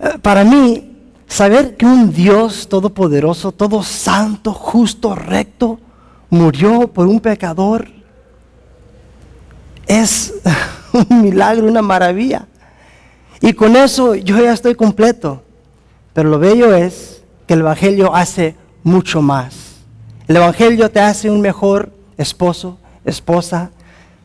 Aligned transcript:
Eh, 0.00 0.18
Para 0.20 0.44
mí, 0.44 0.96
saber 1.26 1.76
que 1.76 1.86
un 1.86 2.12
Dios 2.12 2.68
todopoderoso, 2.68 3.52
todo 3.52 3.82
santo, 3.82 4.52
justo, 4.52 5.14
recto, 5.14 5.78
murió 6.30 6.88
por 6.88 7.06
un 7.06 7.20
pecador 7.20 7.88
es 9.86 10.34
un 10.92 11.22
milagro, 11.22 11.66
una 11.66 11.82
maravilla. 11.82 12.46
Y 13.40 13.52
con 13.52 13.76
eso 13.76 14.14
yo 14.14 14.38
ya 14.38 14.52
estoy 14.52 14.74
completo. 14.74 15.42
Pero 16.12 16.30
lo 16.30 16.38
bello 16.38 16.74
es 16.74 17.22
que 17.46 17.54
el 17.54 17.60
Evangelio 17.60 18.14
hace 18.14 18.56
mucho 18.82 19.20
más. 19.20 19.76
El 20.26 20.36
Evangelio 20.36 20.90
te 20.90 21.00
hace 21.00 21.30
un 21.30 21.40
mejor 21.40 21.92
esposo, 22.16 22.78
esposa, 23.04 23.70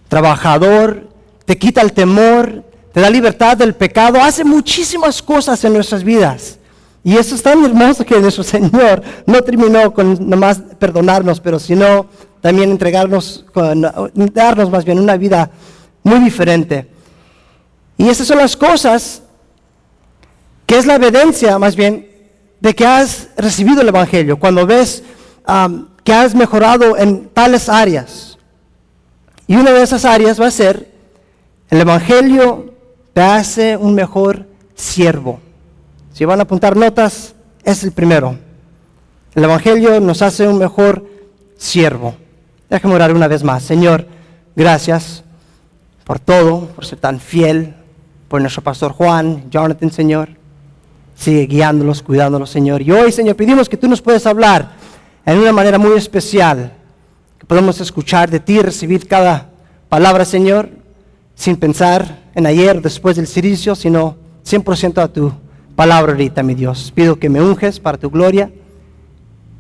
trabajador, 0.08 1.10
te 1.46 1.58
quita 1.58 1.82
el 1.82 1.94
temor, 1.94 2.64
te 2.94 3.00
da 3.00 3.10
libertad 3.10 3.58
del 3.58 3.74
pecado, 3.74 4.22
hace 4.22 4.44
muchísimas 4.44 5.22
cosas 5.22 5.64
en 5.64 5.74
nuestras 5.74 6.04
vidas. 6.04 6.60
Y 7.04 7.18
eso 7.18 7.34
es 7.34 7.42
tan 7.42 7.64
hermoso 7.66 8.06
que 8.06 8.20
nuestro 8.20 8.44
Señor 8.44 9.02
no 9.26 9.42
terminó 9.42 9.94
con 9.94 10.30
nomás 10.30 10.62
perdonarnos, 10.78 11.40
pero 11.40 11.60
sino 11.60 12.06
también 12.42 12.70
entregarnos, 12.72 13.46
con- 13.54 13.82
darnos 14.34 14.70
más 14.70 14.86
bien 14.86 15.00
una 15.00 15.18
vida 15.18 15.50
muy 16.04 16.20
diferente. 16.20 16.90
Y 17.98 18.10
esas 18.10 18.28
son 18.28 18.38
las 18.38 18.56
cosas 18.56 19.24
que 20.66 20.78
es 20.78 20.86
la 20.86 20.96
evidencia 20.96 21.58
más 21.60 21.76
bien 21.76 22.08
de 22.60 22.74
que 22.76 22.86
has 22.86 23.30
recibido 23.36 23.82
el 23.82 23.88
Evangelio. 23.88 24.38
Cuando 24.40 24.66
ves 24.66 25.04
que 26.04 26.14
has 26.14 26.34
mejorado 26.36 26.98
en 26.98 27.30
tales 27.30 27.68
áreas. 27.68 28.38
Y 29.48 29.56
una 29.56 29.72
de 29.72 29.84
esas 29.84 30.06
áreas 30.06 30.40
va 30.40 30.48
a 30.48 30.52
ser, 30.52 30.92
el 31.70 31.82
Evangelio 31.82 32.71
te 33.14 33.22
hace 33.22 33.78
un 33.78 33.94
mejor 33.94 34.48
siervo. 34.76 35.40
Si 36.14 36.26
van 36.26 36.40
a 36.40 36.44
apuntar 36.44 36.76
notas, 36.76 37.36
es 37.64 37.84
el 37.84 37.92
primero. 37.92 38.38
El 39.34 39.44
Evangelio 39.44 40.00
nos 40.00 40.22
hace 40.22 40.48
un 40.48 40.58
mejor 40.58 41.06
siervo. 41.58 42.16
Déjame 42.70 42.96
orar 42.96 43.14
una 43.14 43.28
vez 43.28 43.44
más. 43.44 43.64
Señor, 43.64 44.08
gracias 44.56 45.24
por 46.04 46.20
todo, 46.20 46.68
por 46.68 46.86
ser 46.86 47.00
tan 47.00 47.20
fiel, 47.20 47.76
por 48.28 48.42
nuestro 48.42 48.64
pastor 48.64 48.92
Juan, 48.92 49.50
Jonathan, 49.50 49.92
Señor. 49.92 50.30
Sigue 51.16 51.46
guiándolos, 51.46 52.02
cuidándolos, 52.02 52.50
Señor. 52.50 52.82
Y 52.82 52.92
hoy, 52.92 53.12
Señor, 53.12 53.36
pedimos 53.36 53.70
que 53.70 53.78
tú 53.78 53.88
nos 53.88 54.02
puedas 54.02 54.26
hablar 54.26 54.72
en 55.26 55.38
una 55.38 55.52
manera 55.52 55.78
muy 55.78 55.98
especial, 55.98 56.74
que 57.38 57.46
podamos 57.46 57.80
escuchar 57.80 58.30
de 58.30 58.40
ti, 58.40 58.60
recibir 58.60 59.08
cada 59.08 59.50
palabra, 59.88 60.26
Señor, 60.26 60.70
sin 61.36 61.58
pensar 61.58 62.30
en 62.36 62.46
ayer, 62.46 62.82
después 62.82 63.16
del 63.16 63.28
servicio, 63.28 63.76
sino 63.76 64.16
100% 64.46 65.02
a 65.02 65.08
tu 65.08 65.32
palabra 65.76 66.12
ahorita, 66.14 66.44
mi 66.44 66.56
Dios. 66.56 66.92
Pido 66.94 67.18
que 67.18 67.30
me 67.30 67.42
unges 67.42 67.80
para 67.80 67.98
tu 67.98 68.10
gloria 68.10 68.52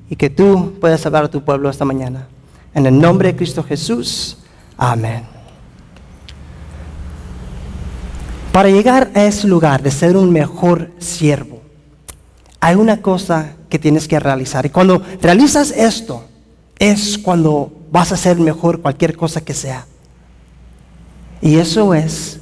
y 0.09 0.16
que 0.16 0.30
tú 0.30 0.73
puedas 0.80 1.05
hablar 1.05 1.25
a 1.25 1.31
tu 1.31 1.44
pueblo 1.44 1.69
esta 1.69 1.86
mañana. 1.86 2.27
En 2.73 2.86
el 2.86 2.99
nombre 2.99 3.30
de 3.30 3.36
Cristo 3.36 3.64
Jesús. 3.64 4.38
Amén. 4.77 5.23
Para 8.52 8.69
llegar 8.69 9.11
a 9.16 9.23
ese 9.23 9.47
lugar 9.47 9.81
de 9.81 9.92
ser 9.92 10.17
un 10.17 10.31
mejor 10.31 10.92
siervo, 10.99 11.61
hay 12.59 12.75
una 12.75 13.02
cosa 13.02 13.55
que 13.69 13.80
tienes 13.80 14.08
que 14.08 14.19
realizar. 14.19 14.66
Y 14.66 14.69
cuando 14.69 15.02
realizas 15.22 15.72
esto, 15.72 16.25
es 16.77 17.17
cuando 17.17 17.72
vas 17.92 18.11
a 18.11 18.17
ser 18.17 18.38
mejor 18.38 18.81
cualquier 18.81 19.16
cosa 19.16 19.42
que 19.42 19.53
sea. 19.53 19.86
Y 21.42 21.58
eso 21.58 21.94
es 21.94 22.39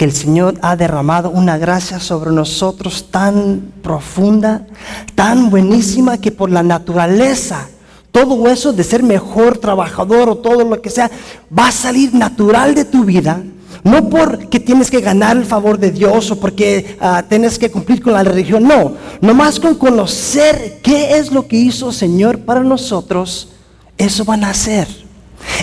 que 0.00 0.06
el 0.06 0.12
Señor 0.12 0.54
ha 0.62 0.76
derramado 0.76 1.28
una 1.28 1.58
gracia 1.58 2.00
sobre 2.00 2.32
nosotros 2.32 3.08
tan 3.10 3.72
profunda, 3.82 4.66
tan 5.14 5.50
buenísima, 5.50 6.16
que 6.16 6.32
por 6.32 6.50
la 6.50 6.62
naturaleza, 6.62 7.68
todo 8.10 8.48
eso 8.48 8.72
de 8.72 8.82
ser 8.82 9.02
mejor 9.02 9.58
trabajador 9.58 10.30
o 10.30 10.36
todo 10.36 10.64
lo 10.64 10.80
que 10.80 10.88
sea, 10.88 11.10
va 11.56 11.68
a 11.68 11.72
salir 11.72 12.14
natural 12.14 12.74
de 12.74 12.86
tu 12.86 13.04
vida. 13.04 13.42
No 13.84 14.08
porque 14.08 14.58
tienes 14.58 14.90
que 14.90 15.02
ganar 15.02 15.36
el 15.36 15.44
favor 15.44 15.78
de 15.78 15.90
Dios 15.90 16.30
o 16.30 16.40
porque 16.40 16.96
ah, 16.98 17.22
tienes 17.28 17.58
que 17.58 17.70
cumplir 17.70 18.02
con 18.02 18.14
la 18.14 18.24
religión, 18.24 18.62
no. 18.62 18.94
Nomás 19.20 19.60
con 19.60 19.74
conocer 19.74 20.80
qué 20.82 21.18
es 21.18 21.30
lo 21.30 21.46
que 21.46 21.56
hizo 21.56 21.88
el 21.88 21.94
Señor 21.94 22.38
para 22.40 22.60
nosotros, 22.60 23.50
eso 23.98 24.24
van 24.24 24.44
a 24.44 24.50
hacer. 24.50 24.88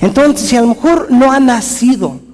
Entonces, 0.02 0.48
si 0.48 0.56
a 0.56 0.62
lo 0.62 0.68
mejor 0.68 1.08
no 1.10 1.32
ha 1.32 1.40
nacido 1.40 2.27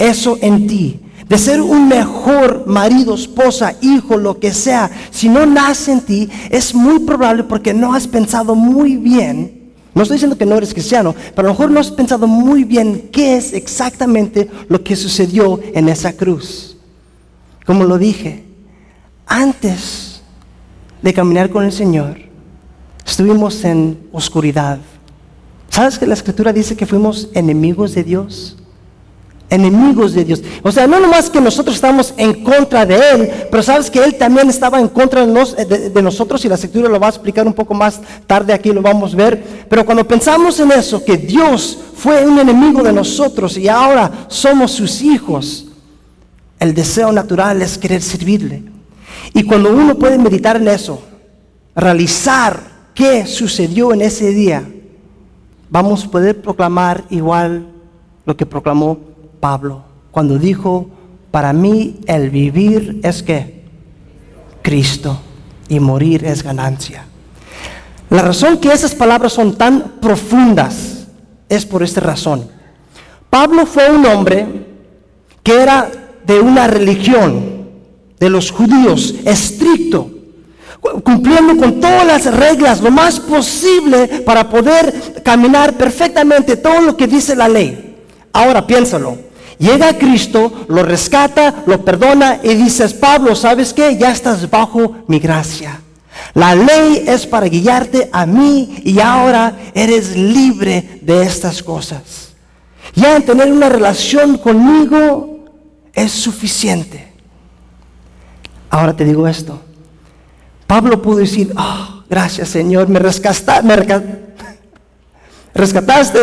eso 0.00 0.38
en 0.40 0.66
ti, 0.66 0.98
de 1.28 1.38
ser 1.38 1.60
un 1.60 1.86
mejor 1.86 2.64
marido, 2.66 3.14
esposa, 3.14 3.76
hijo, 3.82 4.16
lo 4.16 4.40
que 4.40 4.52
sea, 4.52 4.90
si 5.10 5.28
no 5.28 5.44
nace 5.46 5.92
en 5.92 6.00
ti, 6.00 6.28
es 6.50 6.74
muy 6.74 7.00
probable 7.00 7.44
porque 7.44 7.74
no 7.74 7.94
has 7.94 8.08
pensado 8.08 8.54
muy 8.54 8.96
bien. 8.96 9.72
No 9.94 10.02
estoy 10.02 10.16
diciendo 10.16 10.38
que 10.38 10.46
no 10.46 10.56
eres 10.56 10.72
cristiano, 10.72 11.14
pero 11.36 11.48
a 11.48 11.50
lo 11.50 11.54
mejor 11.54 11.70
no 11.70 11.80
has 11.80 11.90
pensado 11.90 12.26
muy 12.26 12.64
bien 12.64 13.10
qué 13.12 13.36
es 13.36 13.52
exactamente 13.52 14.50
lo 14.68 14.82
que 14.82 14.96
sucedió 14.96 15.60
en 15.74 15.88
esa 15.88 16.14
cruz. 16.14 16.78
Como 17.66 17.84
lo 17.84 17.98
dije, 17.98 18.44
antes 19.26 20.22
de 21.02 21.12
caminar 21.12 21.50
con 21.50 21.64
el 21.64 21.72
Señor, 21.72 22.18
estuvimos 23.06 23.62
en 23.64 23.98
oscuridad. 24.12 24.78
¿Sabes 25.68 25.98
que 25.98 26.06
la 26.06 26.14
escritura 26.14 26.52
dice 26.52 26.76
que 26.76 26.86
fuimos 26.86 27.28
enemigos 27.34 27.94
de 27.94 28.02
Dios? 28.02 28.56
Enemigos 29.50 30.12
de 30.14 30.24
Dios. 30.24 30.42
O 30.62 30.70
sea, 30.70 30.86
no 30.86 31.00
nomás 31.00 31.28
que 31.28 31.40
nosotros 31.40 31.74
estamos 31.74 32.14
en 32.16 32.44
contra 32.44 32.86
de 32.86 32.94
Él, 33.12 33.30
pero 33.50 33.62
sabes 33.62 33.90
que 33.90 33.98
Él 34.02 34.16
también 34.16 34.48
estaba 34.48 34.78
en 34.80 34.88
contra 34.88 35.26
de, 35.26 35.32
nos- 35.32 35.56
de- 35.56 35.90
de 35.90 36.02
nosotros 36.02 36.44
y 36.44 36.48
la 36.48 36.54
escritura 36.54 36.88
lo 36.88 37.00
va 37.00 37.08
a 37.08 37.10
explicar 37.10 37.46
un 37.46 37.52
poco 37.52 37.74
más 37.74 38.00
tarde 38.26 38.52
aquí, 38.52 38.70
lo 38.72 38.80
vamos 38.80 39.12
a 39.12 39.16
ver. 39.16 39.66
Pero 39.68 39.84
cuando 39.84 40.06
pensamos 40.06 40.58
en 40.60 40.70
eso, 40.72 41.04
que 41.04 41.16
Dios 41.16 41.76
fue 41.96 42.24
un 42.24 42.38
enemigo 42.38 42.82
de 42.82 42.92
nosotros 42.92 43.58
y 43.58 43.68
ahora 43.68 44.10
somos 44.28 44.70
sus 44.70 45.02
hijos, 45.02 45.66
el 46.58 46.72
deseo 46.74 47.10
natural 47.10 47.60
es 47.62 47.76
querer 47.76 48.02
servirle. 48.02 48.62
Y 49.34 49.42
cuando 49.42 49.70
uno 49.70 49.96
puede 49.98 50.16
meditar 50.18 50.56
en 50.56 50.68
eso, 50.68 51.02
realizar 51.74 52.60
qué 52.94 53.26
sucedió 53.26 53.92
en 53.92 54.02
ese 54.02 54.30
día, 54.32 54.62
vamos 55.70 56.04
a 56.04 56.10
poder 56.10 56.40
proclamar 56.40 57.04
igual 57.10 57.66
lo 58.26 58.36
que 58.36 58.44
proclamó 58.46 58.98
Pablo 59.40 59.82
cuando 60.10 60.38
dijo, 60.38 60.88
para 61.30 61.52
mí 61.52 62.00
el 62.06 62.30
vivir 62.30 63.00
es 63.02 63.22
que 63.22 63.62
Cristo 64.62 65.20
y 65.68 65.80
morir 65.80 66.24
es 66.24 66.42
ganancia. 66.42 67.04
La 68.10 68.22
razón 68.22 68.58
que 68.58 68.72
esas 68.72 68.94
palabras 68.94 69.32
son 69.32 69.56
tan 69.56 69.94
profundas 70.00 71.06
es 71.48 71.64
por 71.64 71.82
esta 71.82 72.00
razón. 72.00 72.48
Pablo 73.30 73.64
fue 73.66 73.90
un 73.90 74.04
hombre 74.06 74.46
que 75.42 75.60
era 75.62 75.90
de 76.26 76.40
una 76.40 76.66
religión 76.66 77.68
de 78.18 78.28
los 78.28 78.50
judíos 78.50 79.14
estricto, 79.24 80.10
cu- 80.80 81.00
cumpliendo 81.02 81.56
con 81.56 81.80
todas 81.80 82.04
las 82.06 82.26
reglas 82.34 82.80
lo 82.82 82.90
más 82.90 83.20
posible 83.20 84.22
para 84.26 84.50
poder 84.50 85.22
caminar 85.24 85.74
perfectamente 85.74 86.56
todo 86.56 86.80
lo 86.82 86.96
que 86.96 87.06
dice 87.06 87.34
la 87.36 87.48
ley. 87.48 87.96
Ahora 88.32 88.66
piénsalo. 88.66 89.29
Llega 89.60 89.96
Cristo, 89.98 90.64
lo 90.68 90.82
rescata, 90.82 91.62
lo 91.66 91.84
perdona 91.84 92.40
y 92.42 92.54
dices, 92.54 92.94
Pablo, 92.94 93.36
¿sabes 93.36 93.72
qué? 93.74 93.96
Ya 93.96 94.10
estás 94.10 94.48
bajo 94.50 94.96
mi 95.06 95.18
gracia. 95.20 95.80
La 96.34 96.54
ley 96.54 97.04
es 97.06 97.26
para 97.26 97.46
guiarte 97.46 98.08
a 98.10 98.24
mí 98.24 98.80
y 98.84 98.98
ahora 99.00 99.54
eres 99.74 100.16
libre 100.16 100.98
de 101.02 101.22
estas 101.22 101.62
cosas. 101.62 102.30
Ya 102.94 103.16
en 103.16 103.24
tener 103.24 103.52
una 103.52 103.68
relación 103.68 104.38
conmigo 104.38 105.44
es 105.92 106.10
suficiente. 106.10 107.12
Ahora 108.70 108.96
te 108.96 109.04
digo 109.04 109.28
esto. 109.28 109.60
Pablo 110.66 111.02
pudo 111.02 111.18
decir, 111.18 111.52
"Ah, 111.56 112.02
gracias 112.08 112.48
Señor, 112.48 112.88
me, 112.88 112.98
rescasta- 112.98 113.60
me 113.62 113.76
resca- 113.76 114.02
rescataste 115.54 116.18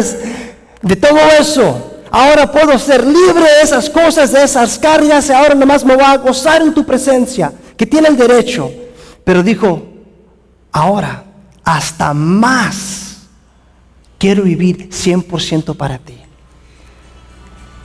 de 0.82 0.96
todo 0.96 1.20
eso. 1.40 1.94
Ahora 2.12 2.52
puedo 2.52 2.78
ser 2.80 3.06
libre 3.06 3.44
de 3.44 3.62
esas 3.64 3.90
cosas, 3.90 4.32
de 4.32 4.44
esas 4.44 4.78
cargas, 4.80 5.30
y 5.30 5.34
ahora 5.34 5.56
nomás 5.56 5.84
me 5.86 5.96
voy 5.96 6.06
a 6.06 6.18
gozar 6.18 6.62
en 6.62 6.74
tu 6.74 6.86
presencia, 6.86 7.54
que 7.76 7.86
tiene 7.86 8.08
el 8.08 8.18
derecho. 8.18 8.72
Pero 9.24 9.44
dijo, 9.44 9.86
ahora, 10.72 11.24
hasta 11.64 12.14
más, 12.14 13.18
quiero 14.18 14.44
vivir 14.44 14.90
100% 14.90 15.76
para 15.76 15.98
ti. 15.98 16.18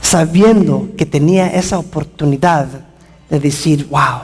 Sabiendo 0.00 0.88
que 0.96 1.06
tenía 1.06 1.48
esa 1.48 1.78
oportunidad 1.78 2.66
de 3.28 3.40
decir, 3.40 3.88
wow, 3.88 4.22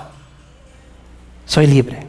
soy 1.44 1.66
libre. 1.66 2.07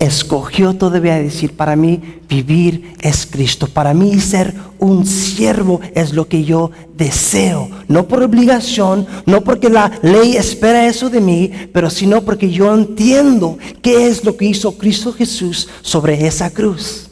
Escogió 0.00 0.72
todavía 0.72 1.16
decir, 1.16 1.54
para 1.54 1.76
mí 1.76 2.00
vivir 2.26 2.94
es 3.00 3.26
Cristo, 3.26 3.66
para 3.66 3.92
mí 3.92 4.18
ser 4.18 4.54
un 4.78 5.04
siervo 5.06 5.80
es 5.94 6.14
lo 6.14 6.26
que 6.26 6.42
yo 6.42 6.70
deseo, 6.96 7.68
no 7.86 8.08
por 8.08 8.22
obligación, 8.22 9.06
no 9.26 9.42
porque 9.42 9.68
la 9.68 9.92
ley 10.02 10.36
espera 10.36 10.86
eso 10.86 11.10
de 11.10 11.20
mí, 11.20 11.52
pero 11.74 11.90
sino 11.90 12.22
porque 12.22 12.50
yo 12.50 12.74
entiendo 12.74 13.58
qué 13.82 14.08
es 14.08 14.24
lo 14.24 14.38
que 14.38 14.46
hizo 14.46 14.76
Cristo 14.78 15.12
Jesús 15.12 15.68
sobre 15.82 16.26
esa 16.26 16.48
cruz. 16.48 17.10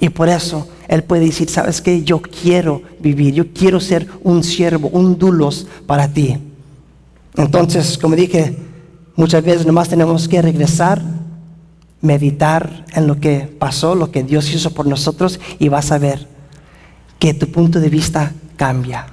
Y 0.00 0.08
por 0.08 0.30
eso 0.30 0.66
Él 0.88 1.04
puede 1.04 1.26
decir, 1.26 1.50
sabes 1.50 1.82
que 1.82 2.02
yo 2.02 2.20
quiero 2.20 2.80
vivir, 2.98 3.34
yo 3.34 3.52
quiero 3.52 3.78
ser 3.78 4.08
un 4.22 4.42
siervo, 4.42 4.88
un 4.88 5.18
dulos 5.18 5.66
para 5.86 6.08
ti. 6.08 6.38
Entonces, 7.36 7.98
como 7.98 8.16
dije, 8.16 8.56
muchas 9.16 9.44
veces 9.44 9.66
nomás 9.66 9.90
tenemos 9.90 10.26
que 10.26 10.40
regresar 10.40 11.21
meditar 12.02 12.84
en 12.92 13.06
lo 13.06 13.18
que 13.18 13.48
pasó, 13.58 13.94
lo 13.94 14.10
que 14.10 14.22
Dios 14.24 14.52
hizo 14.52 14.70
por 14.70 14.86
nosotros 14.86 15.40
y 15.58 15.68
vas 15.68 15.92
a 15.92 15.98
ver 15.98 16.26
que 17.18 17.32
tu 17.32 17.50
punto 17.50 17.80
de 17.80 17.88
vista 17.88 18.32
cambia. 18.56 19.06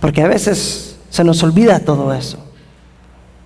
Porque 0.00 0.22
a 0.22 0.28
veces 0.28 0.96
se 1.10 1.22
nos 1.22 1.42
olvida 1.42 1.78
todo 1.80 2.12
eso. 2.12 2.38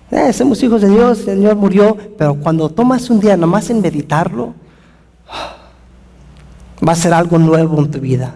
Eh, 0.09 0.33
somos 0.33 0.61
hijos 0.63 0.81
de 0.81 0.89
Dios, 0.89 1.19
el 1.19 1.25
Señor 1.25 1.55
murió, 1.55 1.97
pero 2.17 2.35
cuando 2.35 2.69
tomas 2.69 3.09
un 3.09 3.19
día 3.19 3.37
nomás 3.37 3.69
en 3.69 3.81
meditarlo, 3.81 4.53
va 6.85 6.93
a 6.93 6.95
ser 6.95 7.13
algo 7.13 7.37
nuevo 7.37 7.79
en 7.79 7.91
tu 7.91 7.99
vida. 7.99 8.35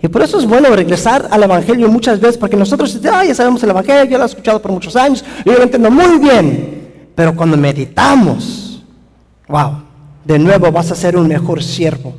Y 0.00 0.08
por 0.08 0.22
eso 0.22 0.38
es 0.38 0.46
bueno 0.46 0.68
regresar 0.74 1.28
al 1.30 1.42
Evangelio 1.42 1.88
muchas 1.88 2.20
veces, 2.20 2.38
porque 2.38 2.56
nosotros 2.56 3.00
ya 3.00 3.34
sabemos 3.34 3.62
el 3.62 3.70
Evangelio, 3.70 4.04
ya 4.04 4.18
lo 4.18 4.24
he 4.24 4.26
escuchado 4.26 4.62
por 4.62 4.70
muchos 4.70 4.94
años, 4.94 5.24
yo 5.44 5.52
lo 5.52 5.62
entiendo 5.62 5.90
muy 5.90 6.18
bien, 6.18 7.10
pero 7.14 7.34
cuando 7.34 7.56
meditamos, 7.56 8.67
Wow, 9.48 9.82
de 10.24 10.38
nuevo 10.38 10.70
vas 10.70 10.90
a 10.90 10.94
ser 10.94 11.16
un 11.16 11.26
mejor 11.26 11.62
siervo. 11.62 12.14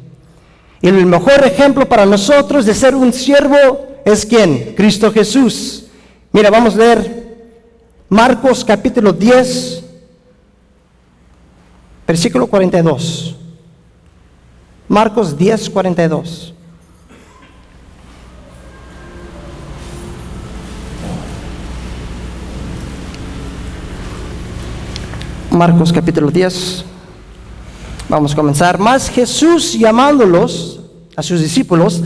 Y 0.82 0.88
el 0.88 1.06
mejor 1.06 1.46
ejemplo 1.46 1.88
para 1.88 2.06
nosotros 2.06 2.66
de 2.66 2.74
ser 2.74 2.96
un 2.96 3.14
siervo 3.14 3.56
es 4.06 4.26
quién? 4.26 4.74
Cristo 4.76 5.12
Jesús. 5.12 5.86
Mira, 6.32 6.50
vamos 6.50 6.76
a 6.76 6.78
leer 6.78 7.38
Marcos 8.10 8.66
capítulo 8.66 9.14
10, 9.14 9.84
versículo 12.08 12.48
42. 12.48 13.36
Marcos 14.88 15.38
10, 15.38 15.70
42. 15.70 16.54
Marcos 25.52 25.92
capítulo 25.92 26.32
10, 26.32 26.86
Vamos 28.10 28.34
a 28.34 28.36
comenzar. 28.36 28.80
Más 28.80 29.08
Jesús 29.08 29.78
llamándolos 29.78 30.80
a 31.16 31.22
sus 31.22 31.42
discípulos, 31.42 32.02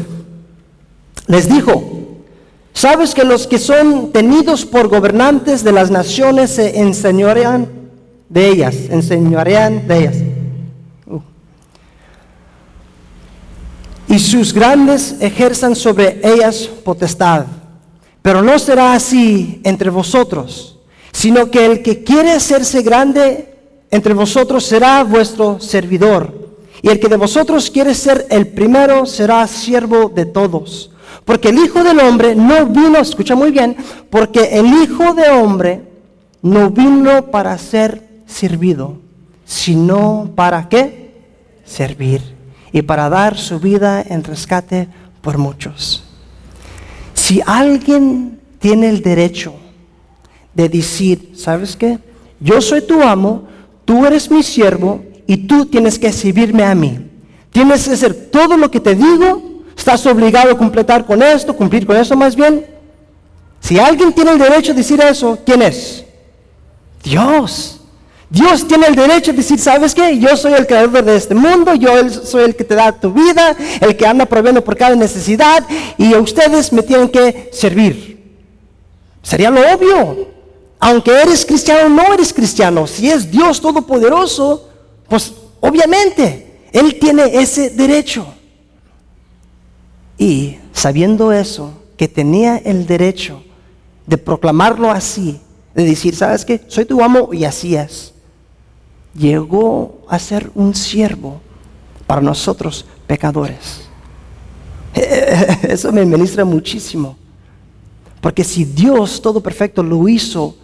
les 1.27 1.47
dijo, 1.47 1.81
¿sabes 2.73 3.15
que 3.15 3.23
los 3.23 3.47
que 3.47 3.57
son 3.57 4.11
tenidos 4.11 4.65
por 4.65 4.89
gobernantes 4.89 5.63
de 5.63 5.71
las 5.71 5.89
naciones 5.89 6.51
se 6.51 6.77
enseñorean 6.81 7.69
de 8.27 8.49
ellas? 8.49 8.75
Enseñorean 8.89 9.87
de 9.87 9.97
ellas. 9.97 10.17
Y 14.09 14.19
sus 14.19 14.53
grandes 14.53 15.15
ejerzan 15.21 15.73
sobre 15.73 16.19
ellas 16.21 16.69
potestad. 16.83 17.45
Pero 18.21 18.41
no 18.41 18.59
será 18.59 18.93
así 18.93 19.61
entre 19.63 19.89
vosotros, 19.89 20.77
sino 21.13 21.49
que 21.49 21.65
el 21.65 21.81
que 21.81 22.03
quiere 22.03 22.33
hacerse 22.33 22.81
grande 22.81 23.52
entre 23.93 24.15
vosotros 24.15 24.65
será 24.65 25.03
vuestro 25.03 25.59
servidor. 25.59 26.33
Y 26.81 26.89
el 26.89 26.99
que 26.99 27.07
de 27.07 27.15
vosotros 27.15 27.69
quiere 27.69 27.93
ser 27.93 28.25
el 28.31 28.47
primero 28.47 29.05
será 29.05 29.45
siervo 29.45 30.09
de 30.09 30.25
todos. 30.25 30.89
Porque 31.23 31.49
el 31.49 31.59
Hijo 31.59 31.83
del 31.83 31.99
Hombre 31.99 32.33
no 32.33 32.65
vino, 32.65 32.97
escucha 32.97 33.35
muy 33.35 33.51
bien, 33.51 33.77
porque 34.09 34.57
el 34.57 34.65
Hijo 34.65 35.13
de 35.13 35.29
Hombre 35.29 35.83
no 36.41 36.71
vino 36.71 37.27
para 37.27 37.55
ser 37.59 38.01
servido, 38.25 38.97
sino 39.45 40.31
para 40.35 40.67
qué? 40.69 41.13
Servir. 41.63 42.21
Y 42.71 42.81
para 42.81 43.09
dar 43.09 43.37
su 43.37 43.59
vida 43.59 44.01
en 44.01 44.23
rescate 44.23 44.87
por 45.21 45.37
muchos. 45.37 46.03
Si 47.13 47.43
alguien 47.45 48.39
tiene 48.57 48.89
el 48.89 49.03
derecho 49.03 49.53
de 50.55 50.67
decir, 50.67 51.33
¿sabes 51.35 51.75
qué? 51.75 51.99
Yo 52.39 52.59
soy 52.59 52.81
tu 52.81 53.03
amo, 53.03 53.52
tú 53.85 54.05
eres 54.05 54.29
mi 54.29 54.43
siervo 54.43 55.03
y 55.27 55.37
tú 55.37 55.65
tienes 55.65 55.97
que 55.97 56.11
servirme 56.11 56.63
a 56.63 56.75
mí. 56.75 56.99
Tienes 57.51 57.87
que 57.87 57.93
hacer 57.93 58.13
todo 58.31 58.57
lo 58.57 58.69
que 58.69 58.79
te 58.79 58.95
digo, 58.95 59.61
estás 59.77 60.05
obligado 60.05 60.51
a 60.51 60.57
completar 60.57 61.05
con 61.05 61.21
esto, 61.21 61.55
cumplir 61.55 61.85
con 61.85 61.95
eso 61.95 62.15
más 62.15 62.35
bien. 62.35 62.65
Si 63.59 63.79
alguien 63.79 64.11
tiene 64.13 64.31
el 64.31 64.39
derecho 64.39 64.73
de 64.73 64.79
decir 64.79 64.99
eso, 65.01 65.39
¿quién 65.45 65.61
es? 65.61 66.03
Dios. 67.03 67.79
Dios 68.29 68.67
tiene 68.67 68.87
el 68.87 68.95
derecho 68.95 69.31
de 69.31 69.37
decir, 69.37 69.59
¿sabes 69.59 69.93
qué? 69.93 70.17
Yo 70.17 70.35
soy 70.35 70.53
el 70.53 70.65
creador 70.65 71.03
de 71.03 71.15
este 71.15 71.35
mundo, 71.35 71.75
yo 71.75 72.09
soy 72.09 72.45
el 72.45 72.55
que 72.55 72.63
te 72.63 72.73
da 72.73 72.91
tu 72.91 73.13
vida, 73.13 73.55
el 73.79 73.95
que 73.95 74.07
anda 74.07 74.25
proveyendo 74.25 74.63
por 74.63 74.75
cada 74.75 74.95
necesidad, 74.95 75.63
y 75.99 76.15
ustedes 76.15 76.73
me 76.73 76.81
tienen 76.81 77.09
que 77.09 77.51
servir. 77.53 78.13
Sería 79.21 79.51
lo 79.51 79.61
obvio 79.61 80.27
aunque 80.83 81.11
eres 81.13 81.45
cristiano 81.45 81.87
no 81.87 82.13
eres 82.13 82.33
cristiano, 82.33 82.85
si 82.85 83.09
es 83.09 83.31
Dios 83.31 83.61
Todopoderoso, 83.61 84.67
pues 85.07 85.33
obviamente 85.61 86.67
Él 86.73 86.99
tiene 86.99 87.23
ese 87.39 87.69
derecho. 87.69 88.25
Y 90.17 90.57
sabiendo 90.73 91.31
eso, 91.31 91.71
que 91.95 92.09
tenía 92.09 92.57
el 92.57 92.85
derecho 92.85 93.41
de 94.05 94.17
proclamarlo 94.17 94.91
así, 94.91 95.39
de 95.73 95.85
decir, 95.85 96.17
¿sabes 96.17 96.43
qué? 96.43 96.59
Soy 96.67 96.83
tu 96.83 97.01
amo 97.01 97.29
y 97.33 97.45
así 97.45 97.77
es. 97.77 98.13
Llegó 99.15 100.01
a 100.09 100.19
ser 100.19 100.51
un 100.53 100.75
siervo 100.75 101.39
para 102.05 102.19
nosotros 102.19 102.85
pecadores. 103.07 103.83
Eso 105.63 105.93
me 105.93 106.03
ministra 106.03 106.43
muchísimo. 106.43 107.15
Porque 108.19 108.43
si 108.43 108.65
Dios 108.65 109.21
todo 109.21 109.39
perfecto 109.39 109.81
lo 109.81 110.09
hizo 110.09 110.57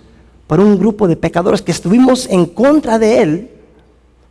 por 0.49 0.59
un 0.59 0.79
grupo 0.79 1.07
de 1.07 1.15
pecadores 1.15 1.61
que 1.61 1.71
estuvimos 1.71 2.25
en 2.25 2.47
contra 2.47 2.97
de 2.97 3.21
Él, 3.21 3.51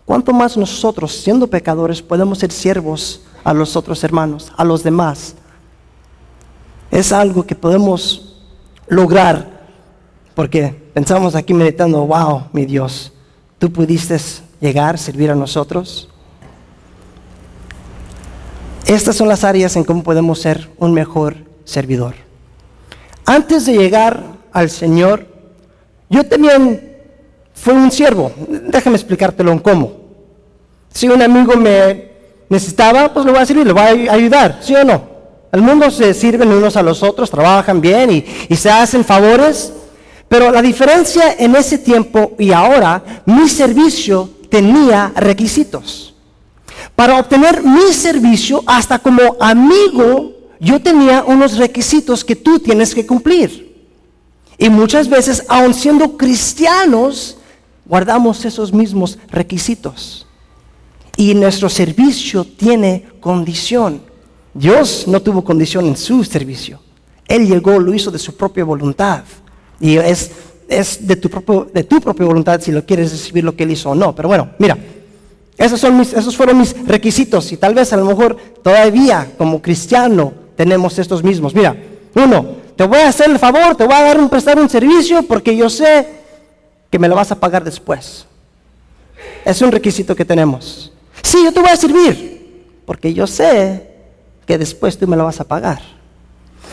¿cuánto 0.05 0.33
más 0.33 0.57
nosotros, 0.57 1.13
siendo 1.13 1.47
pecadores, 1.47 2.03
podemos 2.03 2.39
ser 2.41 2.51
siervos 2.51 3.23
a 3.45 3.55
los 3.55 3.77
otros 3.77 4.03
hermanos, 4.03 4.51
a 4.57 4.65
los 4.65 4.83
demás? 4.83 5.37
Es 6.91 7.13
algo 7.13 7.47
que 7.47 7.55
podemos 7.55 8.37
lograr, 8.89 9.61
porque 10.35 10.91
pensamos 10.93 11.37
aquí 11.37 11.55
meditando, 11.55 12.05
wow, 12.05 12.47
mi 12.53 12.67
Dios, 12.67 13.13
tú 13.61 13.71
pudiste 13.71 14.19
llegar 14.61 14.99
servir 14.99 15.31
a 15.31 15.37
nosotros. 15.37 16.09
Estas 18.87 19.15
son 19.15 19.29
las 19.29 19.45
áreas 19.45 19.77
en 19.77 19.85
cómo 19.85 20.03
podemos 20.03 20.41
ser 20.41 20.69
un 20.79 20.93
mejor 20.93 21.37
servidor. 21.65 22.17
Antes 23.25 23.67
de 23.67 23.75
llegar 23.75 24.25
al 24.53 24.69
Señor, 24.69 25.38
yo 26.09 26.25
también 26.25 26.97
fui 27.55 27.75
un 27.75 27.91
siervo. 27.91 28.33
Déjame 28.49 28.97
explicártelo 28.97 29.53
en 29.53 29.59
cómo. 29.59 29.93
Si 30.93 31.09
un 31.09 31.21
amigo 31.21 31.57
me 31.57 32.09
necesitaba, 32.49 33.13
pues 33.13 33.27
lo 33.27 33.33
voy 33.33 33.43
a 33.43 33.47
servir, 33.47 33.67
lo 33.67 33.75
voy 33.75 34.09
a 34.09 34.13
ayudar, 34.13 34.59
¿sí 34.63 34.75
o 34.75 34.85
no? 34.85 35.03
El 35.53 35.63
mundo 35.63 35.91
se 35.91 36.13
sirven 36.15 36.53
unos 36.53 36.77
a 36.77 36.83
los 36.83 37.03
otros, 37.03 37.31
trabajan 37.31 37.81
bien 37.81 38.25
y 38.49 38.57
se 38.57 38.71
hacen 38.71 39.05
favores. 39.05 39.73
Pero 40.29 40.51
la 40.51 40.61
diferencia 40.61 41.37
en 41.39 41.57
ese 41.57 41.79
tiempo 41.79 42.33
y 42.39 42.53
ahora, 42.53 43.03
mi 43.25 43.49
servicio 43.49 44.29
tenía 44.51 45.13
requisitos. 45.17 46.15
Para 46.95 47.19
obtener 47.19 47.63
mi 47.63 47.93
servicio, 47.93 48.63
hasta 48.67 48.99
como 48.99 49.37
amigo, 49.41 50.33
yo 50.61 50.81
tenía 50.83 51.25
unos 51.27 51.57
requisitos 51.57 52.25
que 52.25 52.37
tú 52.37 52.59
tienes 52.59 52.95
que 52.95 53.07
cumplir. 53.07 53.68
Y 54.59 54.69
muchas 54.71 55.09
veces, 55.09 55.45
aun 55.49 55.73
siendo 55.73 56.17
cristianos, 56.17 57.39
guardamos 57.85 58.45
esos 58.45 58.73
mismos 58.73 59.19
requisitos. 59.31 60.27
Y 61.17 61.35
nuestro 61.35 61.69
servicio 61.69 62.45
tiene 62.45 63.07
condición. 63.21 64.03
Dios 64.53 65.05
no 65.07 65.23
tuvo 65.23 65.45
condición 65.45 65.87
en 65.87 65.97
su 65.97 66.25
servicio. 66.25 66.81
Él 67.27 67.47
llegó, 67.47 67.79
lo 67.79 67.95
hizo 67.95 68.11
de 68.11 68.19
su 68.19 68.37
propia 68.37 68.65
voluntad. 68.65 69.23
Y 69.81 69.97
es, 69.97 70.33
es 70.69 71.07
de, 71.07 71.15
tu 71.17 71.31
propio, 71.31 71.71
de 71.73 71.85
tu 71.85 72.01
propia 72.01 72.27
voluntad 72.27 72.61
si 72.61 72.73
lo 72.73 72.85
quieres 72.85 73.13
recibir 73.13 73.45
lo 73.45 73.55
que 73.55 73.63
Él 73.63 73.71
hizo 73.71 73.91
o 73.91 73.95
no. 73.95 74.15
Pero 74.15 74.29
bueno, 74.29 74.51
mira, 74.59 74.77
esos, 75.57 75.81
son 75.81 76.01
esos 76.01 76.37
fueron 76.37 76.59
mis 76.59 76.75
requisitos. 76.87 77.53
Y 77.53 77.57
tal 77.57 77.75
vez 77.75 77.93
a 77.93 77.97
lo 77.97 78.05
mejor 78.05 78.37
todavía 78.63 79.31
como 79.39 79.63
cristiano 79.63 80.33
tenemos 80.57 80.99
estos 80.99 81.23
mismos. 81.23 81.55
Mira, 81.55 81.77
uno, 82.15 82.57
te 82.79 82.87
voy 82.87 83.01
a 83.01 83.09
hacer 83.09 83.29
el 83.29 83.41
favor, 83.41 83.75
te 83.75 83.85
voy 83.85 83.95
a 83.97 84.05
dar 84.05 84.21
un 84.21 84.29
prestar 84.29 84.57
un 84.57 84.71
servicio 84.71 85.25
porque 85.25 85.57
yo 85.57 85.69
sé 85.69 86.07
que 86.89 86.97
me 86.97 87.09
lo 87.09 87.17
vas 87.17 87.33
a 87.33 87.35
pagar 87.35 87.65
después. 87.65 88.25
es 89.45 89.61
un 89.63 89.73
requisito 89.73 90.15
que 90.15 90.25
tenemos. 90.25 90.93
Sí, 91.21 91.39
yo 91.43 91.53
te 91.53 91.59
voy 91.59 91.71
a 91.71 91.77
servir, 91.77 92.81
porque 92.87 93.13
yo 93.13 93.27
sé 93.27 93.85
que 94.47 94.57
después 94.57 94.97
tú 94.97 95.09
me 95.09 95.17
lo 95.17 95.25
vas 95.25 95.41
a 95.41 95.45
pagar. 95.45 95.81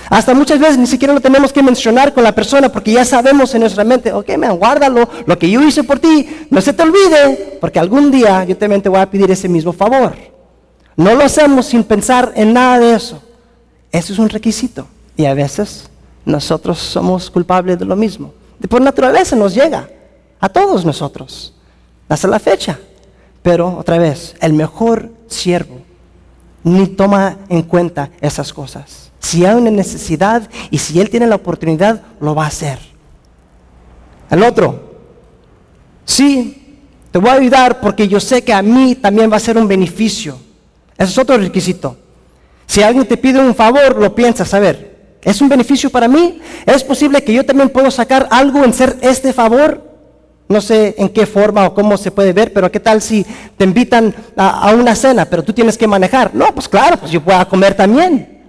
Hasta 0.08 0.36
muchas 0.36 0.60
veces 0.60 0.78
ni 0.78 0.86
siquiera 0.86 1.12
lo 1.12 1.22
tenemos 1.22 1.52
que 1.52 1.64
mencionar 1.64 2.14
con 2.14 2.24
la 2.24 2.36
persona 2.36 2.70
porque 2.70 2.92
ya 2.92 3.04
sabemos 3.04 3.56
en 3.56 3.62
nuestra 3.62 3.84
mente, 3.84 4.14
ok, 4.14 4.38
man, 4.38 4.58
guárdalo, 4.58 5.10
lo 5.26 5.40
que 5.40 5.50
yo 5.50 5.64
hice 5.64 5.84
por 5.84 5.98
ti, 5.98 6.48
no 6.52 6.62
se 6.62 6.72
te 6.72 6.84
olvide, 6.84 7.58
porque 7.60 7.80
algún 7.80 8.12
día 8.12 8.44
yo 8.44 8.56
también 8.56 8.84
te 8.84 8.90
voy 8.90 9.00
a 9.00 9.10
pedir 9.10 9.32
ese 9.32 9.50
mismo 9.50 9.74
favor. 9.74 10.16
No 10.98 11.16
lo 11.16 11.24
hacemos 11.24 11.66
sin 11.66 11.84
pensar 11.84 12.32
en 12.36 12.54
nada 12.54 12.78
de 12.78 12.94
eso. 12.94 13.24
Eso 13.92 14.14
es 14.14 14.20
un 14.20 14.30
requisito. 14.30 14.88
Y 15.18 15.26
a 15.26 15.34
veces 15.34 15.90
nosotros 16.26 16.80
somos 16.80 17.30
culpables 17.30 17.78
de 17.78 17.86
lo 17.86 17.96
mismo. 17.96 18.34
De 18.60 18.68
por 18.68 18.82
naturaleza 18.82 19.36
nos 19.36 19.54
llega 19.54 19.90
a 20.40 20.50
todos 20.50 20.84
nosotros. 20.84 21.54
Hasta 22.10 22.28
la 22.28 22.40
fecha. 22.40 22.80
Pero 23.42 23.78
otra 23.78 23.98
vez, 24.00 24.36
el 24.42 24.54
mejor 24.54 25.12
siervo 25.28 25.82
ni 26.64 26.88
toma 26.88 27.38
en 27.48 27.62
cuenta 27.62 28.10
esas 28.20 28.52
cosas. 28.52 29.12
Si 29.20 29.46
hay 29.46 29.54
una 29.54 29.70
necesidad 29.70 30.50
y 30.72 30.80
si 30.80 31.00
él 31.00 31.12
tiene 31.12 31.28
la 31.28 31.36
oportunidad, 31.36 32.02
lo 32.20 32.34
va 32.34 32.46
a 32.46 32.48
hacer. 32.48 32.80
El 34.32 34.42
otro, 34.42 34.94
sí, 36.04 36.82
te 37.12 37.20
voy 37.20 37.30
a 37.30 37.34
ayudar 37.34 37.80
porque 37.80 38.08
yo 38.08 38.20
sé 38.20 38.44
que 38.44 38.52
a 38.52 38.64
mí 38.64 38.96
también 38.96 39.32
va 39.32 39.38
a 39.38 39.40
ser 39.40 39.58
un 39.60 39.68
beneficio. 39.68 40.38
Ese 40.98 41.12
es 41.12 41.18
otro 41.20 41.38
requisito. 41.38 41.98
Si 42.66 42.82
alguien 42.82 43.06
te 43.06 43.16
pide 43.16 43.40
un 43.40 43.54
favor, 43.54 43.98
lo 43.98 44.16
piensas, 44.16 44.52
a 44.56 44.60
ver, 44.60 44.95
¿es 45.26 45.42
un 45.42 45.50
beneficio 45.50 45.90
para 45.90 46.08
mí? 46.08 46.40
¿Es 46.66 46.84
posible 46.84 47.22
que 47.24 47.34
yo 47.34 47.46
también 47.46 47.70
puedo 47.70 47.92
sacar 47.92 48.28
algo 48.32 48.64
en 48.64 48.74
ser 48.74 48.96
este 49.02 49.34
favor? 49.34 49.82
No 50.48 50.62
sé 50.62 50.94
en 50.98 51.10
qué 51.10 51.26
forma 51.26 51.66
o 51.66 51.74
cómo 51.74 51.98
se 51.98 52.12
puede 52.12 52.32
ver, 52.32 52.54
pero 52.54 52.72
¿qué 52.72 52.80
tal 52.80 53.02
si 53.02 53.26
te 53.58 53.64
invitan 53.64 54.14
a, 54.38 54.72
una 54.76 54.96
cena, 54.96 55.26
pero 55.26 55.44
tú 55.44 55.52
tienes 55.52 55.78
que 55.78 55.88
manejar? 55.88 56.34
No, 56.36 56.54
pues 56.54 56.70
claro, 56.70 56.98
pues 56.98 57.12
yo 57.12 57.22
puedo 57.22 57.50
comer 57.50 57.74
también. 57.74 58.44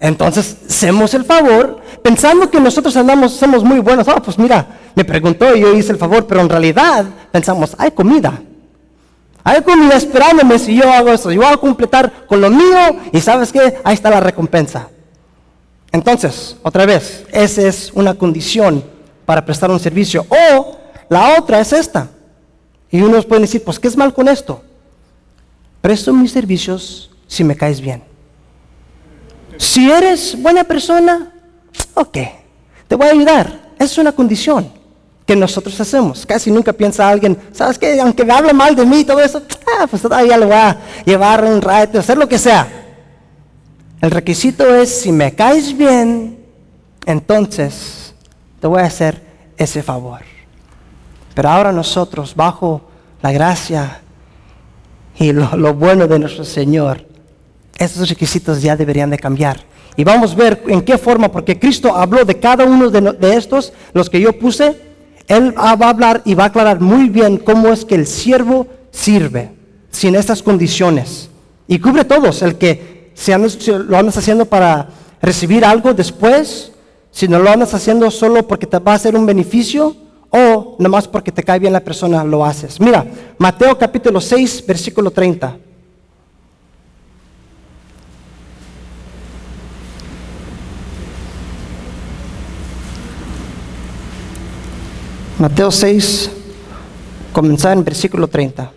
Entonces, 0.00 0.56
hacemos 0.66 1.12
el 1.14 1.24
favor, 1.24 1.80
pensando 2.02 2.50
que 2.50 2.60
nosotros 2.60 2.96
andamos, 2.96 3.32
somos 3.32 3.62
muy 3.62 3.80
buenos. 3.80 4.08
Oh, 4.08 4.22
pues 4.22 4.38
mira, 4.38 4.66
me 4.94 5.04
preguntó 5.04 5.54
y 5.54 5.60
yo 5.60 5.74
hice 5.74 5.92
el 5.92 5.98
favor, 5.98 6.26
pero 6.26 6.40
en 6.40 6.48
realidad 6.48 7.04
pensamos, 7.30 7.74
hay 7.78 7.90
comida. 7.90 8.40
Hay 9.44 9.62
comida 9.62 9.96
esperándome 9.96 10.58
si 10.58 10.74
yo 10.74 10.90
hago 10.90 11.12
eso. 11.12 11.30
Yo 11.30 11.42
voy 11.42 11.52
a 11.52 11.56
completar 11.56 12.26
con 12.26 12.40
lo 12.40 12.50
mío 12.50 12.96
y 13.12 13.20
sabes 13.20 13.52
qué, 13.52 13.78
ahí 13.84 13.94
está 13.94 14.10
la 14.10 14.20
recompensa. 14.20 14.88
Entonces, 15.96 16.58
otra 16.62 16.84
vez, 16.84 17.24
esa 17.32 17.62
es 17.62 17.90
una 17.94 18.12
condición 18.12 18.84
para 19.24 19.42
prestar 19.42 19.70
un 19.70 19.80
servicio. 19.80 20.26
O 20.28 20.76
la 21.08 21.38
otra 21.38 21.58
es 21.58 21.72
esta. 21.72 22.10
Y 22.90 23.00
unos 23.00 23.24
pueden 23.24 23.44
decir, 23.44 23.64
pues, 23.64 23.80
¿qué 23.80 23.88
es 23.88 23.96
mal 23.96 24.12
con 24.12 24.28
esto? 24.28 24.60
Presto 25.80 26.12
mis 26.12 26.32
servicios 26.32 27.10
si 27.26 27.42
me 27.42 27.56
caes 27.56 27.80
bien. 27.80 28.02
Si 29.56 29.90
eres 29.90 30.36
buena 30.38 30.64
persona, 30.64 31.32
ok, 31.94 32.18
te 32.86 32.94
voy 32.94 33.06
a 33.06 33.12
ayudar. 33.12 33.70
Es 33.78 33.96
una 33.96 34.12
condición 34.12 34.70
que 35.24 35.34
nosotros 35.34 35.80
hacemos. 35.80 36.26
Casi 36.26 36.50
nunca 36.50 36.74
piensa 36.74 37.08
alguien, 37.08 37.38
¿sabes 37.52 37.78
qué? 37.78 37.98
Aunque 38.02 38.22
me 38.22 38.34
hable 38.34 38.52
mal 38.52 38.76
de 38.76 38.84
mí 38.84 39.00
y 39.00 39.04
todo 39.04 39.20
eso, 39.20 39.40
ah, 39.78 39.86
pues 39.86 40.02
todavía 40.02 40.36
le 40.36 40.44
voy 40.44 40.56
a 40.56 40.78
llevar 41.06 41.42
un 41.42 41.62
rato, 41.62 41.98
hacer 42.00 42.18
lo 42.18 42.28
que 42.28 42.38
sea. 42.38 42.85
El 44.00 44.10
requisito 44.10 44.74
es, 44.74 45.00
si 45.00 45.10
me 45.10 45.34
caes 45.34 45.76
bien, 45.76 46.38
entonces 47.06 48.14
te 48.60 48.66
voy 48.66 48.80
a 48.80 48.86
hacer 48.86 49.22
ese 49.56 49.82
favor. 49.82 50.20
Pero 51.34 51.48
ahora 51.48 51.72
nosotros, 51.72 52.34
bajo 52.34 52.82
la 53.22 53.32
gracia 53.32 54.00
y 55.18 55.32
lo, 55.32 55.74
bueno 55.74 56.06
de 56.06 56.18
nuestro 56.18 56.44
Señor, 56.44 57.06
esos 57.78 58.08
requisitos 58.08 58.60
ya 58.60 58.76
deberían 58.76 59.10
de 59.10 59.18
cambiar. 59.18 59.60
Y 59.96 60.04
vamos 60.04 60.32
a 60.32 60.36
ver 60.36 60.62
en 60.68 60.82
qué 60.82 60.98
forma, 60.98 61.30
porque 61.30 61.58
Cristo 61.58 61.96
habló 61.96 62.24
de 62.24 62.38
cada 62.38 62.64
uno 62.64 62.90
de, 62.90 63.00
de 63.00 63.36
estos, 63.36 63.72
los 63.94 64.10
que 64.10 64.20
yo 64.20 64.38
puse, 64.38 64.76
él 65.26 65.56
va 65.56 65.86
a 65.86 65.88
hablar 65.88 66.22
y 66.24 66.34
va 66.34 66.44
a 66.44 66.46
aclarar 66.48 66.80
muy 66.80 67.08
bien 67.08 67.38
cómo 67.38 67.68
es 67.68 67.84
que 67.84 67.94
el 67.94 68.06
siervo 68.06 68.66
sirve 68.90 69.52
sin 69.90 70.14
estas 70.14 70.42
condiciones. 70.42 71.30
Y 71.66 71.78
cubre 71.78 72.04
todos, 72.04 72.42
el 72.42 72.56
que 72.56 72.95
se 73.16 73.78
lo 73.78 73.96
andas 73.96 74.16
haciendo 74.18 74.44
para 74.44 74.88
recibir 75.20 75.64
algo 75.64 75.94
después, 75.94 76.70
si 77.10 77.26
no 77.26 77.38
lo 77.38 77.50
andas 77.50 77.72
haciendo 77.72 78.10
solo 78.10 78.46
porque 78.46 78.66
te 78.66 78.78
va 78.78 78.92
a 78.92 78.96
hacer 78.96 79.16
un 79.16 79.24
beneficio 79.24 79.96
o 80.30 80.76
nomás 80.78 81.08
porque 81.08 81.32
te 81.32 81.42
cae 81.42 81.58
bien 81.58 81.72
la 81.72 81.80
persona 81.80 82.22
lo 82.22 82.44
haces. 82.44 82.78
Mira, 82.78 83.06
Mateo 83.38 83.76
capítulo 83.78 84.20
6, 84.20 84.64
versículo 84.66 85.10
30. 85.10 85.56
Mateo 95.38 95.70
6, 95.70 96.30
comenzar 97.32 97.76
en 97.76 97.84
versículo 97.84 98.28
30. 98.28 98.75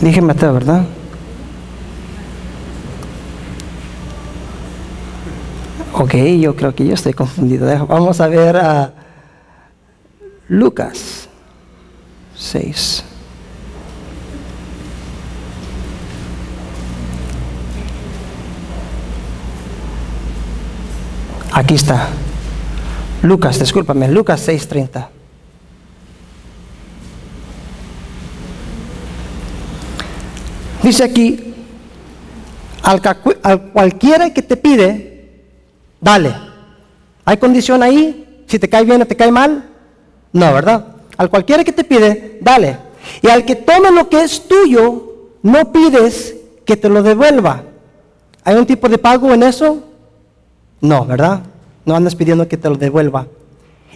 Dije 0.00 0.22
Mateo, 0.22 0.54
¿verdad? 0.54 0.84
Ok, 5.92 6.14
yo 6.40 6.56
creo 6.56 6.74
que 6.74 6.86
yo 6.86 6.94
estoy 6.94 7.12
confundido. 7.12 7.86
Vamos 7.86 8.20
a 8.22 8.28
ver 8.28 8.56
a 8.56 8.94
Lucas 10.48 11.28
6. 12.34 13.04
Aquí 21.52 21.74
está. 21.74 22.08
Lucas, 23.22 23.58
discúlpame, 23.58 24.08
Lucas 24.08 24.40
6:30. 24.48 25.19
Dice 30.82 31.04
aquí, 31.04 31.54
al, 32.82 33.00
al, 33.42 33.60
cualquiera 33.72 34.32
que 34.32 34.42
te 34.42 34.56
pide, 34.56 35.42
dale. 36.00 36.34
¿Hay 37.24 37.36
condición 37.36 37.82
ahí? 37.82 38.44
Si 38.46 38.58
te 38.58 38.68
cae 38.68 38.84
bien 38.84 39.02
o 39.02 39.06
te 39.06 39.16
cae 39.16 39.30
mal? 39.30 39.68
No, 40.32 40.52
¿verdad? 40.54 40.86
Al 41.16 41.28
cualquiera 41.28 41.64
que 41.64 41.72
te 41.72 41.84
pide, 41.84 42.38
dale. 42.40 42.78
Y 43.22 43.28
al 43.28 43.44
que 43.44 43.56
tome 43.56 43.90
lo 43.90 44.08
que 44.08 44.22
es 44.22 44.48
tuyo, 44.48 45.30
no 45.42 45.72
pides 45.72 46.36
que 46.64 46.76
te 46.76 46.88
lo 46.88 47.02
devuelva. 47.02 47.62
¿Hay 48.44 48.56
un 48.56 48.66
tipo 48.66 48.88
de 48.88 48.98
pago 48.98 49.32
en 49.34 49.42
eso? 49.42 49.84
No, 50.80 51.04
¿verdad? 51.04 51.40
No 51.84 51.94
andas 51.94 52.14
pidiendo 52.14 52.48
que 52.48 52.56
te 52.56 52.68
lo 52.68 52.76
devuelva. 52.76 53.26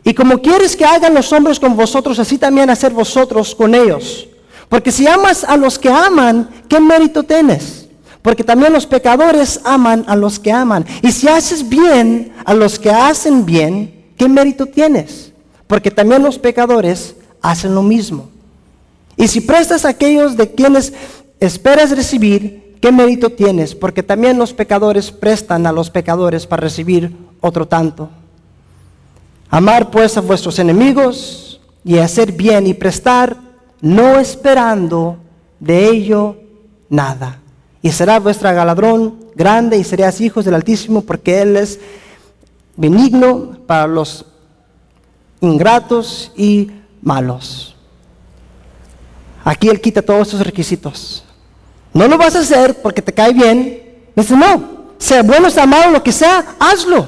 Y 0.03 0.13
como 0.13 0.39
quieres 0.39 0.77
que 0.77 0.85
hagan 0.85 1.15
los 1.15 1.33
hombres 1.33 1.59
con 1.59 1.77
vosotros, 1.77 2.19
así 2.19 2.37
también 2.37 2.69
hacer 2.69 2.93
vosotros 2.93 3.55
con 3.55 3.75
ellos. 3.75 4.29
Porque 4.75 4.91
si 4.91 5.07
amas 5.07 5.45
a 5.45 5.57
los 5.57 5.79
que 5.79 5.89
aman, 5.89 6.49
¿qué 6.69 6.81
mérito 6.81 7.23
tienes? 7.23 7.87
Porque 8.23 8.43
también 8.43 8.73
los 8.73 8.87
pecadores 8.87 9.61
aman 9.63 10.05
a 10.09 10.17
los 10.17 10.41
que 10.41 10.51
aman. 10.51 10.85
Y 11.01 11.13
si 11.13 11.29
haces 11.29 11.69
bien 11.69 12.33
a 12.45 12.55
los 12.55 12.81
que 12.81 12.91
hacen 12.91 13.47
bien, 13.47 14.05
¿qué 14.19 14.29
mérito 14.29 14.67
tienes? 14.67 15.35
porque 15.67 15.91
también 15.91 16.23
los 16.23 16.39
pecadores 16.39 17.17
hacen 17.43 17.75
lo 17.75 17.83
mismo. 17.83 18.29
Y 19.17 19.29
si 19.29 19.41
prestas 19.41 19.85
a 19.85 19.91
aquellos 19.91 20.37
de 20.37 20.53
quienes 20.53 20.93
esperas 21.41 21.91
recibir, 21.91 22.77
¿qué 22.81 22.91
mérito 22.91 23.31
tienes? 23.31 23.75
Porque 23.75 24.03
también 24.03 24.39
los 24.39 24.53
pecadores 24.53 25.11
prestan 25.11 25.67
a 25.67 25.73
los 25.73 25.91
pecadores 25.91 26.47
para 26.47 26.63
recibir 26.63 27.17
otro 27.41 27.67
tanto. 27.67 28.09
Amar 29.51 29.91
pues 29.91 30.17
a 30.17 30.21
vuestros 30.21 30.59
enemigos 30.59 31.61
y 31.85 31.99
hacer 31.99 32.33
bien 32.33 32.67
y 32.67 32.75
prestar, 32.75 33.37
no 33.85 34.19
esperando 34.19 35.19
de 35.61 35.91
ello 35.91 36.39
nada. 36.89 37.39
Y 37.83 37.93
será 37.93 38.19
vuestra 38.19 38.55
galadrón 38.55 39.27
grande 39.35 39.77
y 39.77 39.85
seréis 39.85 40.23
hijos 40.23 40.47
del 40.47 40.55
Altísimo 40.55 41.03
porque 41.03 41.43
Él 41.43 41.55
es 41.59 41.79
benigno 42.77 43.59
para 43.67 43.87
los 43.87 44.25
ingratos 45.43 46.33
y 46.35 46.71
malos. 47.03 47.77
Aquí 49.45 49.69
Él 49.69 49.83
quita 49.83 50.01
todos 50.01 50.29
esos 50.29 50.41
requisitos. 50.41 51.23
No 51.93 52.09
lo 52.09 52.17
vas 52.17 52.35
a 52.37 52.41
hacer 52.41 52.81
porque 52.81 53.03
te 53.03 53.13
cae 53.13 53.35
bien. 53.35 53.83
Dice, 54.17 54.35
no, 54.35 54.95
sea 54.97 55.23
bueno, 55.23 55.51
sea 55.51 55.67
malo, 55.67 55.91
lo 55.93 56.03
que 56.03 56.11
sea, 56.11 56.57
hazlo. 56.59 57.07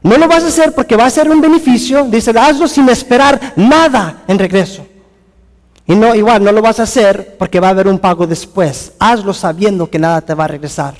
No 0.00 0.16
lo 0.16 0.28
vas 0.28 0.44
a 0.44 0.46
hacer 0.46 0.72
porque 0.76 0.94
va 0.94 1.06
a 1.06 1.10
ser 1.10 1.28
un 1.28 1.40
beneficio. 1.40 2.04
Dice, 2.04 2.30
hazlo 2.38 2.68
sin 2.68 2.88
esperar 2.88 3.54
nada 3.56 4.22
en 4.28 4.38
regreso. 4.38 4.87
Y 5.88 5.96
no, 5.96 6.14
igual, 6.14 6.44
no 6.44 6.52
lo 6.52 6.60
vas 6.60 6.78
a 6.80 6.82
hacer 6.82 7.36
porque 7.38 7.60
va 7.60 7.68
a 7.68 7.70
haber 7.70 7.88
un 7.88 7.98
pago 7.98 8.26
después. 8.26 8.92
Hazlo 8.98 9.32
sabiendo 9.32 9.88
que 9.88 9.98
nada 9.98 10.20
te 10.20 10.34
va 10.34 10.44
a 10.44 10.48
regresar. 10.48 10.94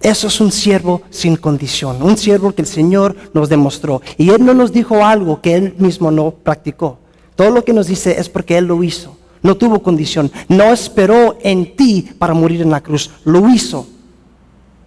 Eso 0.00 0.28
es 0.28 0.40
un 0.40 0.50
siervo 0.50 1.02
sin 1.10 1.36
condición, 1.36 2.02
un 2.02 2.16
siervo 2.16 2.52
que 2.52 2.62
el 2.62 2.68
Señor 2.68 3.14
nos 3.34 3.50
demostró. 3.50 4.00
Y 4.16 4.30
Él 4.30 4.44
no 4.44 4.54
nos 4.54 4.72
dijo 4.72 5.04
algo 5.04 5.42
que 5.42 5.54
Él 5.54 5.74
mismo 5.76 6.10
no 6.10 6.30
practicó. 6.30 6.98
Todo 7.34 7.50
lo 7.50 7.64
que 7.64 7.74
nos 7.74 7.86
dice 7.86 8.18
es 8.18 8.30
porque 8.30 8.56
Él 8.56 8.64
lo 8.64 8.82
hizo. 8.82 9.14
No 9.42 9.56
tuvo 9.58 9.82
condición. 9.82 10.32
No 10.48 10.72
esperó 10.72 11.36
en 11.42 11.76
ti 11.76 12.08
para 12.18 12.32
morir 12.32 12.62
en 12.62 12.70
la 12.70 12.82
cruz. 12.82 13.10
Lo 13.24 13.46
hizo 13.46 13.86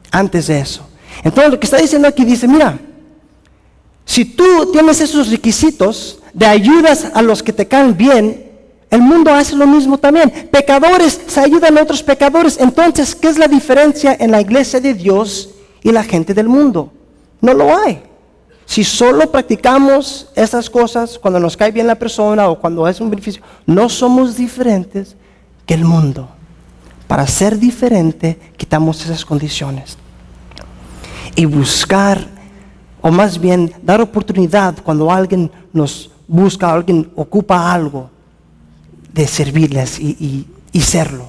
antes 0.09 0.47
de 0.47 0.61
eso. 0.61 0.81
Entonces 1.23 1.51
lo 1.51 1.59
que 1.59 1.65
está 1.65 1.77
diciendo 1.77 2.07
aquí 2.07 2.25
dice, 2.25 2.47
mira, 2.47 2.79
si 4.03 4.25
tú 4.25 4.71
tienes 4.71 4.99
esos 4.99 5.29
requisitos 5.29 6.19
de 6.33 6.47
ayudas 6.47 7.05
a 7.13 7.21
los 7.21 7.43
que 7.43 7.53
te 7.53 7.67
caen 7.67 7.95
bien, 7.95 8.48
el 8.89 9.01
mundo 9.01 9.31
hace 9.31 9.55
lo 9.55 9.67
mismo 9.67 9.97
también. 9.97 10.49
Pecadores 10.51 11.21
se 11.27 11.39
ayudan 11.39 11.77
a 11.77 11.83
otros 11.83 12.01
pecadores. 12.01 12.57
Entonces, 12.59 13.13
¿qué 13.15 13.27
es 13.27 13.37
la 13.37 13.47
diferencia 13.47 14.15
en 14.19 14.31
la 14.31 14.41
iglesia 14.41 14.79
de 14.79 14.93
Dios 14.93 15.49
y 15.83 15.91
la 15.91 16.03
gente 16.03 16.33
del 16.33 16.47
mundo? 16.47 16.91
No 17.39 17.53
lo 17.53 17.75
hay. 17.75 18.01
Si 18.65 18.83
solo 18.83 19.31
practicamos 19.31 20.29
esas 20.35 20.69
cosas 20.69 21.17
cuando 21.19 21.39
nos 21.39 21.55
cae 21.55 21.71
bien 21.71 21.87
la 21.87 21.95
persona 21.95 22.49
o 22.49 22.59
cuando 22.59 22.87
es 22.87 22.99
un 22.99 23.09
beneficio, 23.09 23.41
no 23.65 23.89
somos 23.89 24.35
diferentes 24.35 25.15
que 25.65 25.75
el 25.75 25.85
mundo. 25.85 26.27
Para 27.07 27.25
ser 27.27 27.57
diferente, 27.57 28.39
quitamos 28.57 29.03
esas 29.03 29.23
condiciones. 29.23 29.97
Y 31.35 31.45
buscar, 31.45 32.27
o 33.01 33.11
más 33.11 33.39
bien 33.39 33.73
dar 33.81 34.01
oportunidad 34.01 34.75
cuando 34.83 35.11
alguien 35.11 35.51
nos 35.73 36.11
busca, 36.27 36.71
alguien 36.71 37.11
ocupa 37.15 37.71
algo, 37.71 38.09
de 39.19 39.27
servirles 39.27 39.99
y, 39.99 40.47
serlo. 40.79 41.27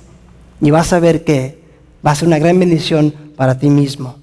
Y 0.60 0.70
vas 0.70 0.92
a 0.92 1.00
ver 1.00 1.24
que 1.24 1.60
va 2.06 2.12
a 2.12 2.14
ser 2.14 2.28
una 2.28 2.38
gran 2.38 2.56
bendición 2.56 3.12
para 3.34 3.58
ti 3.58 3.68
mismo. 3.68 4.14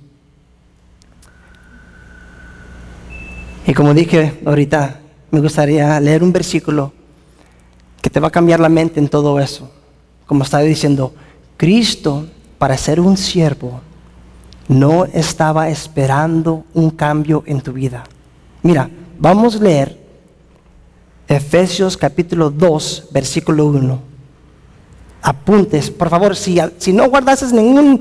Y 3.65 3.73
como 3.73 3.93
dije 3.93 4.39
ahorita, 4.45 5.01
me 5.31 5.41
gustaría 5.41 5.99
leer 5.99 6.23
un 6.23 6.31
versículo 6.31 6.93
que 8.01 8.09
te 8.09 8.21
va 8.21 8.29
a 8.29 8.31
cambiar 8.31 8.61
la 8.61 8.69
mente 8.69 9.01
en 9.01 9.09
todo 9.09 9.37
eso. 9.37 9.69
Como 10.25 10.45
estaba 10.45 10.63
diciendo, 10.63 11.13
Cristo 11.57 12.25
para 12.57 12.77
ser 12.77 13.01
un 13.01 13.17
siervo 13.17 13.81
no 14.69 15.03
estaba 15.03 15.67
esperando 15.67 16.63
un 16.73 16.91
cambio 16.91 17.43
en 17.45 17.59
tu 17.59 17.73
vida. 17.73 18.05
Mira, 18.63 18.89
vamos 19.19 19.57
a 19.57 19.63
leer 19.63 19.96
Efesios 21.27 21.97
capítulo 21.97 22.49
2, 22.49 23.09
versículo 23.11 23.65
1. 23.67 23.99
Apuntes, 25.21 25.91
por 25.91 26.09
favor, 26.09 26.35
si, 26.35 26.57
si 26.77 26.93
no 26.93 27.09
guardases 27.09 27.51
ninguna 27.51 27.99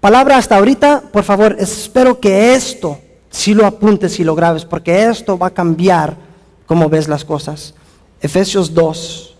palabra 0.00 0.36
hasta 0.36 0.56
ahorita, 0.56 1.02
por 1.12 1.24
favor, 1.24 1.56
espero 1.58 2.20
que 2.20 2.54
esto, 2.54 2.98
si 3.30 3.52
lo 3.52 3.66
apuntes 3.66 4.20
y 4.20 4.24
lo 4.24 4.34
grabes, 4.34 4.64
porque 4.64 5.04
esto 5.06 5.36
va 5.36 5.48
a 5.48 5.54
cambiar 5.54 6.16
cómo 6.66 6.88
ves 6.88 7.08
las 7.08 7.24
cosas. 7.24 7.74
Efesios 8.20 8.72
2, 8.72 9.35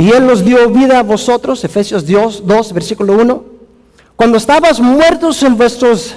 Y 0.00 0.12
Él 0.12 0.26
nos 0.26 0.42
dio 0.42 0.70
vida 0.70 0.98
a 0.98 1.02
vosotros, 1.02 1.62
Efesios 1.62 2.06
2, 2.06 2.72
versículo 2.72 3.12
1, 3.18 3.44
cuando 4.16 4.38
estabas 4.38 4.80
muertos 4.80 5.42
en 5.42 5.58
vuestros 5.58 6.16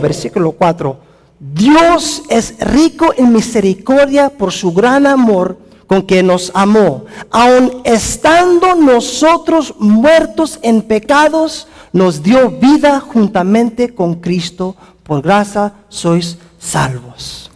Versículo 0.00 0.52
4, 0.52 0.96
Dios 1.38 2.22
es 2.28 2.54
rico 2.60 3.12
en 3.16 3.32
misericordia 3.32 4.30
por 4.30 4.52
su 4.52 4.72
gran 4.72 5.06
amor 5.06 5.58
con 5.86 6.02
que 6.02 6.22
nos 6.22 6.50
amó. 6.54 7.04
Aun 7.30 7.82
estando 7.84 8.74
nosotros 8.74 9.74
muertos 9.78 10.58
en 10.62 10.82
pecados, 10.82 11.66
nos 11.92 12.22
dio 12.22 12.50
vida 12.50 13.00
juntamente 13.00 13.94
con 13.94 14.14
Cristo. 14.16 14.76
Por 15.02 15.22
gracia 15.22 15.72
sois 15.88 16.38
salvos. 16.58 17.50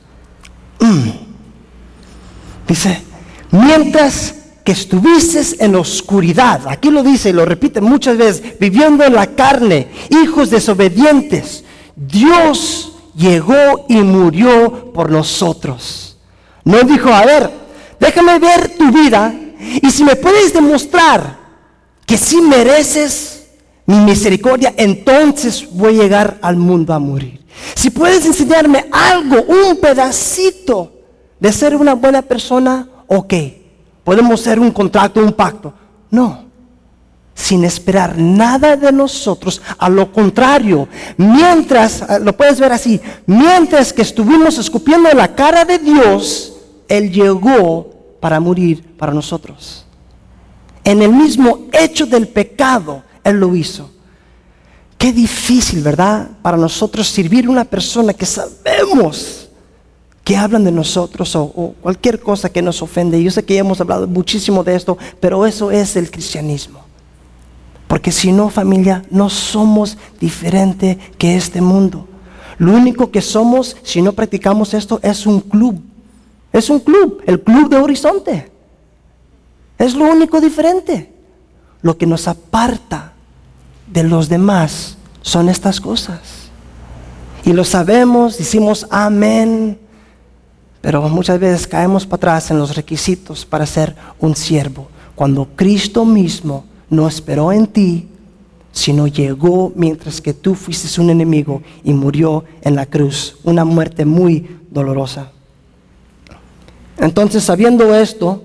Mm. 0.80 1.10
Dice, 2.66 3.02
mientras 3.50 4.34
que 4.62 4.72
estuvieses 4.72 5.56
en 5.60 5.74
oscuridad, 5.76 6.60
aquí 6.68 6.90
lo 6.90 7.02
dice 7.02 7.30
y 7.30 7.32
lo 7.32 7.46
repite 7.46 7.80
muchas 7.80 8.18
veces, 8.18 8.58
viviendo 8.60 9.02
en 9.04 9.14
la 9.14 9.28
carne, 9.28 9.88
hijos 10.10 10.50
desobedientes, 10.50 11.64
Dios 11.98 12.92
llegó 13.16 13.84
y 13.88 13.96
murió 13.96 14.92
por 14.92 15.10
nosotros. 15.10 16.16
No 16.64 16.80
dijo, 16.82 17.08
a 17.12 17.24
ver, 17.24 17.50
déjame 17.98 18.38
ver 18.38 18.76
tu 18.76 18.92
vida 18.92 19.34
y 19.82 19.90
si 19.90 20.04
me 20.04 20.14
puedes 20.14 20.52
demostrar 20.52 21.38
que 22.06 22.16
sí 22.16 22.40
mereces 22.40 23.48
mi 23.84 23.96
misericordia, 23.96 24.74
entonces 24.76 25.68
voy 25.72 25.98
a 25.98 26.02
llegar 26.02 26.38
al 26.40 26.56
mundo 26.56 26.94
a 26.94 26.98
morir. 26.98 27.44
Si 27.74 27.90
puedes 27.90 28.24
enseñarme 28.24 28.86
algo, 28.92 29.42
un 29.42 29.78
pedacito 29.80 30.92
de 31.40 31.52
ser 31.52 31.74
una 31.74 31.94
buena 31.94 32.22
persona, 32.22 32.86
ok, 33.08 33.34
podemos 34.04 34.40
hacer 34.40 34.60
un 34.60 34.70
contrato, 34.70 35.20
un 35.20 35.32
pacto. 35.32 35.72
No 36.10 36.47
sin 37.38 37.64
esperar 37.64 38.18
nada 38.18 38.76
de 38.76 38.90
nosotros. 38.90 39.62
A 39.78 39.88
lo 39.88 40.12
contrario, 40.12 40.88
mientras, 41.16 42.02
eh, 42.02 42.18
lo 42.20 42.36
puedes 42.36 42.58
ver 42.58 42.72
así, 42.72 43.00
mientras 43.26 43.92
que 43.92 44.02
estuvimos 44.02 44.58
escupiendo 44.58 45.08
la 45.12 45.34
cara 45.36 45.64
de 45.64 45.78
Dios, 45.78 46.54
Él 46.88 47.12
llegó 47.12 47.90
para 48.20 48.40
morir 48.40 48.96
para 48.98 49.14
nosotros. 49.14 49.86
En 50.82 51.00
el 51.00 51.12
mismo 51.12 51.66
hecho 51.72 52.06
del 52.06 52.26
pecado, 52.26 53.04
Él 53.22 53.38
lo 53.38 53.54
hizo. 53.54 53.88
Qué 54.98 55.12
difícil, 55.12 55.80
¿verdad? 55.80 56.28
Para 56.42 56.56
nosotros 56.56 57.06
servir 57.06 57.46
a 57.46 57.50
una 57.50 57.64
persona 57.64 58.12
que 58.12 58.26
sabemos 58.26 59.48
que 60.24 60.36
hablan 60.36 60.64
de 60.64 60.72
nosotros 60.72 61.36
o, 61.36 61.42
o, 61.42 61.74
cualquier 61.80 62.18
cosa 62.18 62.50
que 62.50 62.62
nos 62.62 62.82
ofende. 62.82 63.22
Yo 63.22 63.30
sé 63.30 63.44
que 63.44 63.54
ya 63.54 63.60
hemos 63.60 63.80
hablado 63.80 64.08
muchísimo 64.08 64.64
de 64.64 64.74
esto, 64.74 64.98
pero 65.20 65.46
eso 65.46 65.70
es 65.70 65.94
el 65.94 66.10
cristianismo. 66.10 66.87
Porque 67.88 68.12
si 68.12 68.30
no, 68.30 68.50
familia, 68.50 69.02
no 69.10 69.30
somos 69.30 69.98
diferente 70.20 70.98
que 71.16 71.36
este 71.36 71.60
mundo. 71.60 72.06
Lo 72.58 72.72
único 72.72 73.10
que 73.10 73.22
somos, 73.22 73.76
si 73.82 74.02
no 74.02 74.12
practicamos 74.12 74.74
esto, 74.74 75.00
es 75.02 75.26
un 75.26 75.40
club. 75.40 75.82
Es 76.52 76.70
un 76.70 76.80
club, 76.80 77.22
el 77.26 77.40
club 77.40 77.70
de 77.70 77.76
horizonte. 77.76 78.50
Es 79.78 79.94
lo 79.94 80.04
único 80.04 80.40
diferente. 80.40 81.12
Lo 81.82 81.96
que 81.96 82.06
nos 82.06 82.28
aparta 82.28 83.12
de 83.86 84.02
los 84.02 84.28
demás 84.28 84.98
son 85.22 85.48
estas 85.48 85.80
cosas. 85.80 86.50
Y 87.44 87.52
lo 87.52 87.64
sabemos, 87.64 88.36
decimos 88.36 88.86
amén, 88.90 89.78
pero 90.82 91.08
muchas 91.08 91.38
veces 91.40 91.66
caemos 91.66 92.04
para 92.04 92.16
atrás 92.16 92.50
en 92.50 92.58
los 92.58 92.76
requisitos 92.76 93.46
para 93.46 93.64
ser 93.64 93.96
un 94.18 94.36
siervo. 94.36 94.88
Cuando 95.14 95.48
Cristo 95.56 96.04
mismo 96.04 96.64
no 96.90 97.06
esperó 97.06 97.52
en 97.52 97.66
ti, 97.66 98.08
sino 98.72 99.06
llegó 99.06 99.72
mientras 99.74 100.20
que 100.20 100.32
tú 100.32 100.54
fuiste 100.54 101.00
un 101.00 101.10
enemigo 101.10 101.62
y 101.82 101.92
murió 101.92 102.44
en 102.62 102.76
la 102.76 102.86
cruz, 102.86 103.36
una 103.44 103.64
muerte 103.64 104.04
muy 104.04 104.58
dolorosa. 104.70 105.32
Entonces, 106.98 107.44
sabiendo 107.44 107.94
esto, 107.94 108.44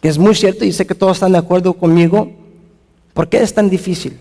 que 0.00 0.08
es 0.08 0.18
muy 0.18 0.34
cierto 0.34 0.64
y 0.64 0.72
sé 0.72 0.86
que 0.86 0.94
todos 0.94 1.16
están 1.16 1.32
de 1.32 1.38
acuerdo 1.38 1.72
conmigo, 1.74 2.30
¿por 3.14 3.28
qué 3.28 3.42
es 3.42 3.52
tan 3.52 3.68
difícil? 3.68 4.18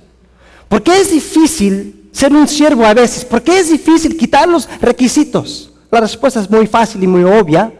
¿Por 0.67 0.83
qué 0.83 0.99
es 0.99 1.11
difícil 1.11 2.09
ser 2.11 2.33
un 2.33 2.47
siervo 2.47 2.85
a 2.85 2.93
veces? 2.93 3.23
¿Por 3.23 3.41
qué 3.41 3.59
es 3.59 3.69
difícil 3.69 4.17
quitar 4.17 4.47
los 4.47 4.67
requisitos? 4.81 5.71
La 5.89 6.01
respuesta 6.01 6.41
es 6.41 6.49
muy 6.49 6.67
fácil 6.67 7.03
y 7.03 7.07
muy 7.07 7.23
obvia. 7.23 7.71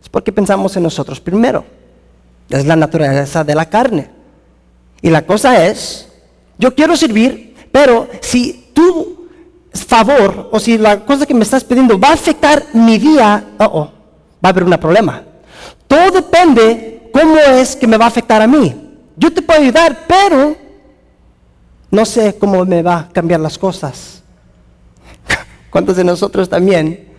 Es 0.00 0.08
porque 0.08 0.32
pensamos 0.32 0.76
en 0.76 0.82
nosotros 0.82 1.20
primero. 1.20 1.64
Es 2.48 2.64
la 2.66 2.76
naturaleza 2.76 3.44
de 3.44 3.54
la 3.54 3.68
carne. 3.68 4.10
Y 5.04 5.10
la 5.10 5.20
cosa 5.20 5.66
es, 5.66 6.08
yo 6.56 6.74
quiero 6.74 6.96
servir, 6.96 7.54
pero 7.70 8.08
si 8.22 8.70
tu 8.72 9.28
favor 9.70 10.48
o 10.50 10.58
si 10.58 10.78
la 10.78 11.04
cosa 11.04 11.26
que 11.26 11.34
me 11.34 11.42
estás 11.42 11.62
pidiendo 11.62 12.00
va 12.00 12.08
a 12.08 12.14
afectar 12.14 12.64
mi 12.72 12.96
día, 12.96 13.44
va 13.60 13.92
a 14.40 14.48
haber 14.48 14.64
un 14.64 14.70
problema. 14.78 15.22
Todo 15.86 16.10
depende 16.10 17.10
cómo 17.12 17.36
es 17.36 17.76
que 17.76 17.86
me 17.86 17.98
va 17.98 18.06
a 18.06 18.08
afectar 18.08 18.40
a 18.40 18.46
mí. 18.46 18.74
Yo 19.14 19.30
te 19.30 19.42
puedo 19.42 19.60
ayudar, 19.60 20.06
pero 20.08 20.56
no 21.90 22.06
sé 22.06 22.38
cómo 22.38 22.64
me 22.64 22.82
va 22.82 23.00
a 23.00 23.08
cambiar 23.10 23.40
las 23.40 23.58
cosas. 23.58 24.22
¿Cuántos 25.68 25.96
de 25.96 26.04
nosotros 26.04 26.48
también 26.48 27.12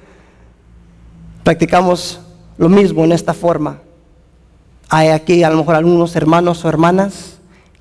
practicamos 1.44 2.20
lo 2.58 2.68
mismo 2.68 3.06
en 3.06 3.12
esta 3.12 3.36
forma? 3.36 3.78
Hay 4.90 5.10
aquí 5.10 5.44
a 5.44 5.52
lo 5.52 5.58
mejor 5.58 5.76
algunos 5.76 6.16
hermanos 6.16 6.66
o 6.66 6.70
hermanas 6.70 7.36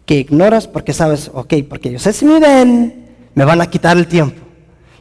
que 0.06 0.16
ignoras 0.16 0.66
porque 0.66 0.92
sabes, 0.92 1.30
ok, 1.32 1.54
porque 1.68 1.90
yo 1.90 1.98
sé 1.98 2.12
si 2.12 2.24
me 2.24 2.38
ven, 2.38 3.06
me 3.34 3.44
van 3.44 3.60
a 3.60 3.66
quitar 3.66 3.96
el 3.96 4.06
tiempo. 4.06 4.40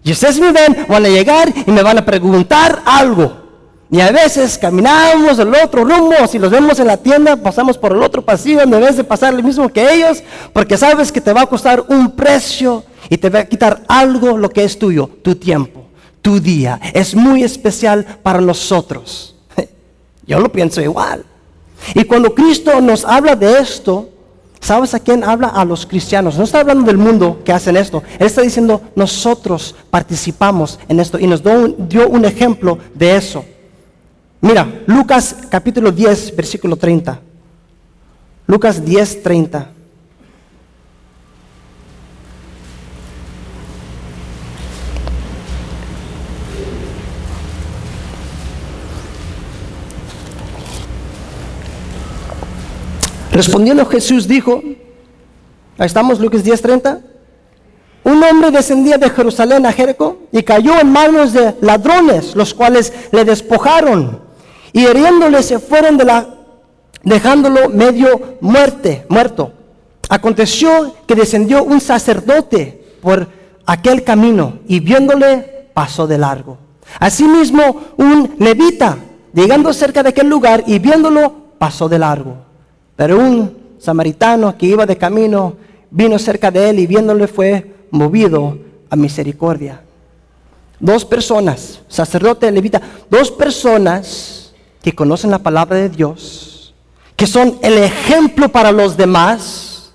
Y 0.03 0.11
ustedes 0.11 0.39
me 0.39 0.51
ven, 0.51 0.85
van 0.87 1.05
a 1.05 1.09
llegar 1.09 1.53
y 1.65 1.71
me 1.71 1.81
van 1.81 1.97
a 1.97 2.05
preguntar 2.05 2.81
algo. 2.85 3.43
Y 3.89 4.01
a 4.01 4.11
veces 4.11 4.57
caminamos 4.57 5.37
el 5.37 5.53
otro 5.53 5.83
rumbo, 5.83 6.15
si 6.27 6.39
los 6.39 6.49
vemos 6.49 6.79
en 6.79 6.87
la 6.87 6.97
tienda, 6.97 7.35
pasamos 7.35 7.77
por 7.77 7.91
el 7.91 8.01
otro 8.01 8.23
pasillo 8.23 8.61
en 8.61 8.71
vez 8.71 8.97
de 8.97 9.03
pasar 9.03 9.33
lo 9.33 9.43
mismo 9.43 9.69
que 9.69 9.93
ellos, 9.93 10.23
porque 10.51 10.77
sabes 10.77 11.11
que 11.11 11.21
te 11.21 11.31
va 11.31 11.41
a 11.41 11.45
costar 11.45 11.85
un 11.89 12.11
precio 12.11 12.83
y 13.09 13.17
te 13.17 13.29
va 13.29 13.39
a 13.39 13.45
quitar 13.45 13.83
algo 13.87 14.37
lo 14.37 14.49
que 14.49 14.63
es 14.63 14.79
tuyo, 14.79 15.07
tu 15.21 15.35
tiempo, 15.35 15.85
tu 16.21 16.39
día. 16.39 16.79
Es 16.93 17.13
muy 17.13 17.43
especial 17.43 18.03
para 18.23 18.41
nosotros. 18.41 19.35
Yo 20.25 20.39
lo 20.39 20.51
pienso 20.51 20.81
igual. 20.81 21.23
Y 21.93 22.03
cuando 22.05 22.33
Cristo 22.33 22.81
nos 22.81 23.05
habla 23.05 23.35
de 23.35 23.59
esto, 23.59 24.09
¿Sabes 24.63 24.93
a 24.93 24.99
quién 24.99 25.25
habla? 25.25 25.49
A 25.49 25.65
los 25.65 25.85
cristianos. 25.85 26.37
No 26.37 26.45
está 26.45 26.61
hablando 26.61 26.85
del 26.85 26.97
mundo 26.97 27.41
que 27.43 27.51
hacen 27.51 27.75
esto. 27.75 28.01
Él 28.17 28.27
está 28.27 28.41
diciendo, 28.41 28.81
nosotros 28.95 29.75
participamos 29.89 30.79
en 30.87 31.01
esto. 31.01 31.19
Y 31.19 31.27
nos 31.27 31.43
dio 31.43 32.07
un, 32.07 32.23
ejemplo 32.23 32.77
de 32.95 33.17
eso. 33.17 33.43
Mira, 34.39 34.65
Lucas 34.87 35.35
capítulo 35.49 35.91
10, 35.91 36.33
versículo 36.37 36.77
30. 36.77 37.19
Lucas 38.47 38.85
10, 38.85 39.21
30. 39.21 39.69
Respondiendo 53.33 53.83
Jesús 53.87 54.27
dijo, 54.27 54.61
ahí 55.79 55.87
estamos, 55.87 56.19
Lucas 56.19 56.43
10:30, 56.43 56.99
un 58.03 58.23
hombre 58.23 58.51
descendía 58.51 58.99
de 58.99 59.09
Jerusalén 59.09 59.65
a 59.65 59.73
Jericó 59.73 60.19
y 60.31 60.43
cayó 60.43 60.79
en 60.79 60.91
manos 60.91 61.33
de 61.33 61.55
ladrones, 61.61 62.35
los 62.35 62.53
cuales 62.53 62.93
le 63.11 63.25
despojaron 63.25 64.21
y 64.71 64.85
heriéndole 64.85 65.41
se 65.41 65.57
fueron 65.57 65.97
de 65.97 66.05
la, 66.05 66.27
dejándolo 67.01 67.69
medio 67.69 68.37
muerte, 68.39 69.05
muerto. 69.09 69.51
Aconteció 70.09 70.93
que 71.07 71.15
descendió 71.15 71.63
un 71.63 71.81
sacerdote 71.81 72.85
por 73.01 73.27
aquel 73.65 74.03
camino 74.03 74.59
y 74.67 74.79
viéndole 74.79 75.69
pasó 75.73 76.05
de 76.05 76.19
largo. 76.19 76.59
Asimismo, 76.99 77.81
un 77.97 78.35
levita, 78.37 78.97
llegando 79.33 79.73
cerca 79.73 80.03
de 80.03 80.09
aquel 80.09 80.29
lugar 80.29 80.63
y 80.67 80.77
viéndolo, 80.77 81.33
pasó 81.57 81.89
de 81.89 81.97
largo. 81.97 82.52
Pero 82.95 83.19
un 83.19 83.75
samaritano 83.79 84.57
que 84.57 84.67
iba 84.67 84.85
de 84.85 84.97
camino 84.97 85.55
vino 85.89 86.17
cerca 86.17 86.51
de 86.51 86.69
él 86.69 86.79
y 86.79 86.87
viéndole 86.87 87.27
fue 87.27 87.73
movido 87.91 88.57
a 88.89 88.95
misericordia. 88.95 89.81
Dos 90.79 91.05
personas, 91.05 91.81
sacerdote 91.87 92.51
levita, 92.51 92.81
dos 93.09 93.31
personas 93.31 94.53
que 94.81 94.93
conocen 94.93 95.31
la 95.31 95.39
palabra 95.39 95.77
de 95.77 95.89
Dios, 95.89 96.73
que 97.15 97.27
son 97.27 97.57
el 97.61 97.77
ejemplo 97.77 98.49
para 98.49 98.71
los 98.71 98.97
demás, 98.97 99.91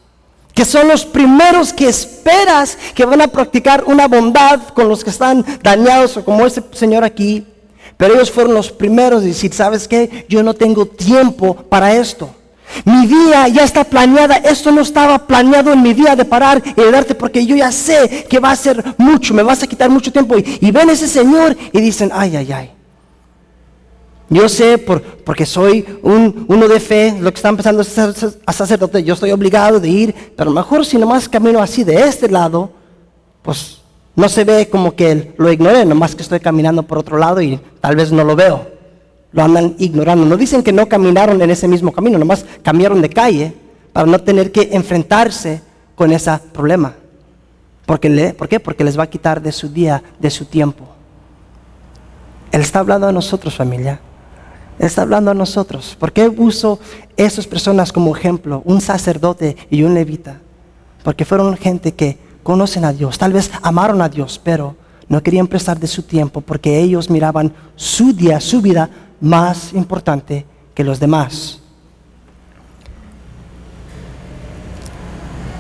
que 0.55 0.65
son 0.65 0.89
los 0.89 1.05
primeros 1.05 1.73
que 1.73 1.89
esperas 1.89 2.77
que 2.95 3.05
van 3.05 3.21
a 3.21 3.29
practicar 3.29 3.85
una 3.87 4.09
bondad 4.09 4.61
con 4.75 4.89
los 4.89 5.05
que 5.05 5.11
están 5.11 5.45
dañados, 5.63 6.17
o 6.17 6.25
como 6.25 6.47
ese 6.47 6.65
señor 6.73 7.05
aquí. 7.05 7.47
Pero 7.97 8.15
ellos 8.15 8.31
fueron 8.31 8.55
los 8.55 8.71
primeros 8.73 9.23
de 9.23 9.29
decir, 9.29 9.53
¿sabes 9.53 9.87
qué? 9.87 10.27
Yo 10.29 10.43
no 10.43 10.55
tengo 10.55 10.87
tiempo 10.87 11.55
para 11.55 11.95
esto. 11.95 12.31
Mi 12.85 13.07
día 13.07 13.49
ya 13.49 13.65
está 13.65 13.85
planeada. 13.85 14.37
Esto 14.37 14.71
no 14.71 14.81
estaba 14.81 15.27
planeado 15.27 15.73
en 15.73 15.83
mi 15.83 15.95
día 15.95 16.17
de 16.17 16.25
parar 16.25 16.63
y 16.65 16.81
de 16.81 16.91
darte 16.91 17.15
porque 17.15 17.45
yo 17.45 17.57
ya 17.57 17.73
sé 17.73 18.27
que 18.29 18.39
va 18.39 18.51
a 18.51 18.57
ser 18.57 18.83
mucho, 18.97 19.35
me 19.35 19.43
vas 19.43 19.63
a 19.63 19.67
quitar 19.67 19.91
mucho 19.91 20.13
tiempo. 20.13 20.37
Y, 20.39 20.71
ven 20.71 20.91
ese 20.91 21.09
Señor 21.09 21.57
y 21.73 21.81
dicen, 21.81 22.11
ay, 22.13 22.37
ay, 22.37 22.53
ay. 22.53 22.71
Yo 24.31 24.49
sé 24.49 24.77
por, 24.77 25.01
porque 25.03 25.47
soy 25.47 25.87
un, 26.03 26.45
uno 26.49 26.69
de 26.69 26.81
fe, 26.81 27.17
lo 27.19 27.31
que 27.33 27.37
está 27.37 27.49
empezando 27.49 27.83
a 27.83 28.53
sacerdote, 28.53 29.03
yo 29.03 29.15
estoy 29.15 29.31
obligado 29.31 29.81
de 29.81 29.89
ir, 29.89 30.15
pero 30.37 30.51
mejor 30.51 30.85
si 30.85 30.99
nomás 30.99 31.29
camino 31.29 31.63
así 31.63 31.83
de 31.83 32.07
este 32.07 32.29
lado, 32.29 32.71
pues 33.41 33.79
no 34.15 34.29
se 34.29 34.45
ve 34.45 34.69
como 34.69 34.95
que 34.95 35.33
lo 35.39 35.51
ignoré, 35.51 35.87
nomás 35.87 36.15
que 36.15 36.23
estoy 36.23 36.41
caminando 36.41 36.83
por 36.83 36.99
otro 36.99 37.17
lado 37.17 37.41
y 37.41 37.59
tal 37.81 37.97
vez 37.97 38.13
no 38.13 38.23
lo 38.23 38.37
veo 38.37 38.78
lo 39.33 39.43
andan 39.43 39.75
ignorando. 39.79 40.25
No 40.25 40.37
dicen 40.37 40.63
que 40.63 40.73
no 40.73 40.89
caminaron 40.89 41.41
en 41.41 41.51
ese 41.51 41.69
mismo 41.69 41.93
camino, 41.93 42.19
nomás 42.19 42.45
cambiaron 42.63 43.01
de 43.03 43.11
calle 43.11 43.55
para 43.93 44.07
no 44.07 44.19
tener 44.19 44.53
que 44.53 44.71
enfrentarse 44.73 45.63
con 45.95 46.13
ese 46.13 46.39
problema. 46.53 46.95
Porque 47.87 48.09
le, 48.09 48.35
¿Por 48.35 48.49
qué? 48.49 48.61
Porque 48.61 48.85
les 48.85 48.99
va 48.99 49.05
a 49.05 49.11
quitar 49.11 49.41
de 49.41 49.53
su 49.53 49.69
día, 49.69 50.03
de 50.19 50.31
su 50.31 50.45
tiempo. 50.45 50.85
Él 52.53 52.61
está 52.61 52.81
hablando 52.81 53.07
a 53.07 53.13
nosotros, 53.13 53.57
familia. 53.57 54.01
Él 54.79 54.87
está 54.87 55.03
hablando 55.03 55.31
a 55.31 55.35
nosotros. 55.35 55.97
¿Por 55.99 56.13
qué 56.13 56.29
uso 56.29 56.79
esas 57.17 57.47
personas 57.47 57.93
como 57.93 58.15
ejemplo? 58.15 58.63
Un 58.65 58.81
sacerdote 58.81 59.57
y 59.71 59.83
un 59.83 59.95
levita. 59.95 60.41
Porque 61.03 61.25
fueron 61.25 61.57
gente 61.57 61.93
que 61.93 62.19
conocen 62.43 62.85
a 62.85 62.93
Dios. 62.93 63.19
Tal 63.19 63.33
vez 63.33 63.51
amaron 63.63 64.01
a 64.01 64.09
Dios, 64.09 64.41
pero 64.43 64.77
no 65.09 65.23
querían 65.23 65.47
prestar 65.47 65.79
de 65.79 65.87
su 65.87 66.03
tiempo 66.03 66.41
porque 66.41 66.79
ellos 66.79 67.09
miraban 67.09 67.53
su 67.75 68.13
día, 68.13 68.41
su 68.41 68.61
vida 68.61 68.91
más 69.21 69.73
importante 69.73 70.47
que 70.75 70.85
los 70.85 71.01
demás. 71.01 71.61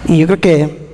Y 0.07 0.18
yo 0.18 0.27
creo 0.27 0.40
que 0.40 0.88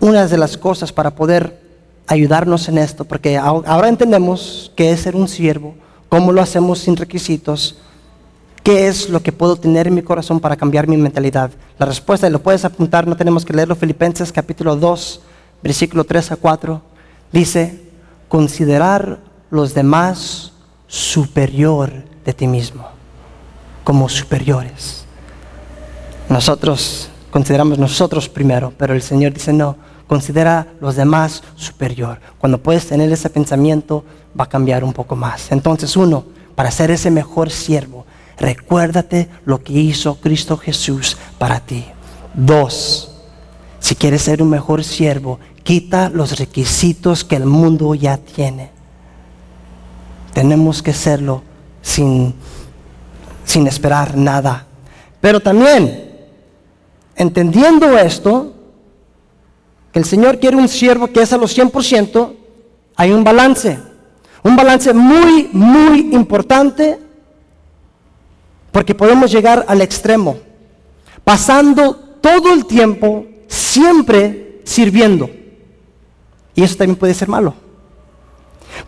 una 0.00 0.26
de 0.26 0.36
las 0.36 0.58
cosas 0.58 0.92
para 0.92 1.14
poder 1.14 1.62
ayudarnos 2.06 2.68
en 2.68 2.78
esto, 2.78 3.04
porque 3.04 3.38
ahora 3.38 3.88
entendemos 3.88 4.72
qué 4.76 4.92
es 4.92 5.00
ser 5.00 5.16
un 5.16 5.28
siervo, 5.28 5.74
cómo 6.08 6.32
lo 6.32 6.42
hacemos 6.42 6.80
sin 6.80 6.96
requisitos, 6.96 7.78
qué 8.62 8.88
es 8.88 9.08
lo 9.08 9.22
que 9.22 9.32
puedo 9.32 9.56
tener 9.56 9.86
en 9.86 9.94
mi 9.94 10.02
corazón 10.02 10.40
para 10.40 10.56
cambiar 10.56 10.86
mi 10.86 10.96
mentalidad. 10.96 11.50
La 11.78 11.86
respuesta, 11.86 12.28
lo 12.28 12.42
puedes 12.42 12.64
apuntar, 12.64 13.06
no 13.06 13.16
tenemos 13.16 13.44
que 13.44 13.54
leerlo, 13.54 13.74
Filipenses 13.74 14.32
capítulo 14.32 14.76
2, 14.76 15.20
versículo 15.62 16.04
3 16.04 16.32
a 16.32 16.36
4, 16.36 16.82
dice, 17.32 17.80
considerar 18.28 19.20
los 19.50 19.72
demás 19.72 20.51
superior 20.92 21.90
de 22.22 22.34
ti 22.34 22.46
mismo, 22.46 22.86
como 23.82 24.10
superiores. 24.10 25.06
Nosotros 26.28 27.08
consideramos 27.30 27.78
nosotros 27.78 28.28
primero, 28.28 28.74
pero 28.76 28.92
el 28.92 29.00
Señor 29.00 29.32
dice 29.32 29.54
no, 29.54 29.78
considera 30.06 30.66
los 30.82 30.94
demás 30.94 31.42
superior. 31.56 32.20
Cuando 32.36 32.62
puedes 32.62 32.86
tener 32.86 33.10
ese 33.10 33.30
pensamiento, 33.30 34.04
va 34.38 34.44
a 34.44 34.48
cambiar 34.50 34.84
un 34.84 34.92
poco 34.92 35.16
más. 35.16 35.50
Entonces, 35.50 35.96
uno, 35.96 36.26
para 36.54 36.70
ser 36.70 36.90
ese 36.90 37.10
mejor 37.10 37.48
siervo, 37.50 38.04
recuérdate 38.36 39.30
lo 39.46 39.62
que 39.62 39.72
hizo 39.72 40.16
Cristo 40.16 40.58
Jesús 40.58 41.16
para 41.38 41.60
ti. 41.60 41.86
Dos, 42.34 43.14
si 43.80 43.94
quieres 43.94 44.20
ser 44.20 44.42
un 44.42 44.50
mejor 44.50 44.84
siervo, 44.84 45.40
quita 45.62 46.10
los 46.10 46.38
requisitos 46.38 47.24
que 47.24 47.36
el 47.36 47.46
mundo 47.46 47.94
ya 47.94 48.18
tiene. 48.18 48.71
Tenemos 50.32 50.82
que 50.82 50.92
hacerlo 50.92 51.42
sin, 51.80 52.34
sin 53.44 53.66
esperar 53.66 54.16
nada. 54.16 54.66
Pero 55.20 55.40
también, 55.40 56.10
entendiendo 57.16 57.98
esto, 57.98 58.54
que 59.92 59.98
el 59.98 60.04
Señor 60.04 60.38
quiere 60.40 60.56
un 60.56 60.68
siervo 60.68 61.06
que 61.08 61.22
es 61.22 61.32
a 61.32 61.36
los 61.36 61.56
100%, 61.56 62.32
hay 62.96 63.12
un 63.12 63.22
balance. 63.22 63.78
Un 64.42 64.56
balance 64.56 64.92
muy, 64.92 65.50
muy 65.52 66.14
importante 66.14 66.98
porque 68.72 68.94
podemos 68.94 69.30
llegar 69.30 69.64
al 69.68 69.82
extremo, 69.82 70.38
pasando 71.22 71.94
todo 72.20 72.52
el 72.54 72.64
tiempo 72.64 73.26
siempre 73.46 74.62
sirviendo. 74.64 75.28
Y 76.54 76.62
eso 76.62 76.76
también 76.76 76.96
puede 76.96 77.14
ser 77.14 77.28
malo. 77.28 77.54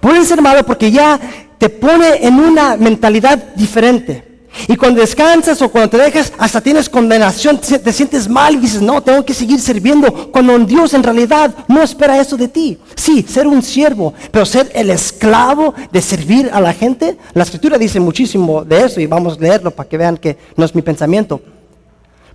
Puede 0.01 0.25
ser 0.25 0.41
malo 0.41 0.65
porque 0.65 0.91
ya 0.91 1.19
te 1.59 1.69
pone 1.69 2.27
en 2.27 2.39
una 2.39 2.77
mentalidad 2.77 3.55
diferente. 3.55 4.35
Y 4.69 4.77
cuando 4.77 5.01
descansas 5.01 5.61
o 5.63 5.69
cuando 5.69 5.91
te 5.91 5.97
dejas, 5.99 6.33
hasta 6.39 6.61
tienes 6.61 6.89
condenación, 6.89 7.59
te 7.59 7.93
sientes 7.93 8.29
mal 8.29 8.55
y 8.55 8.59
dices, 8.59 8.81
no, 8.81 9.03
tengo 9.03 9.25
que 9.25 9.35
seguir 9.35 9.61
sirviendo. 9.61 10.31
Cuando 10.31 10.57
Dios 10.61 10.95
en 10.95 11.03
realidad 11.03 11.53
no 11.67 11.83
espera 11.83 12.21
eso 12.21 12.37
de 12.37 12.49
ti. 12.49 12.79
Sí, 12.95 13.25
ser 13.29 13.47
un 13.47 13.63
siervo, 13.63 14.15
pero 14.31 14.47
ser 14.47 14.71
el 14.75 14.91
esclavo 14.91 15.75
de 15.91 16.01
servir 16.01 16.51
a 16.53 16.61
la 16.61 16.73
gente. 16.73 17.19
La 17.33 17.43
escritura 17.43 17.79
dice 17.79 17.99
muchísimo 17.99 18.65
de 18.65 18.85
eso 18.85 19.01
y 19.01 19.07
vamos 19.07 19.37
a 19.37 19.41
leerlo 19.41 19.71
para 19.73 19.89
que 19.89 19.99
vean 19.99 20.17
que 20.17 20.39
no 20.57 20.65
es 20.65 20.75
mi 20.75 20.83
pensamiento. 20.83 21.41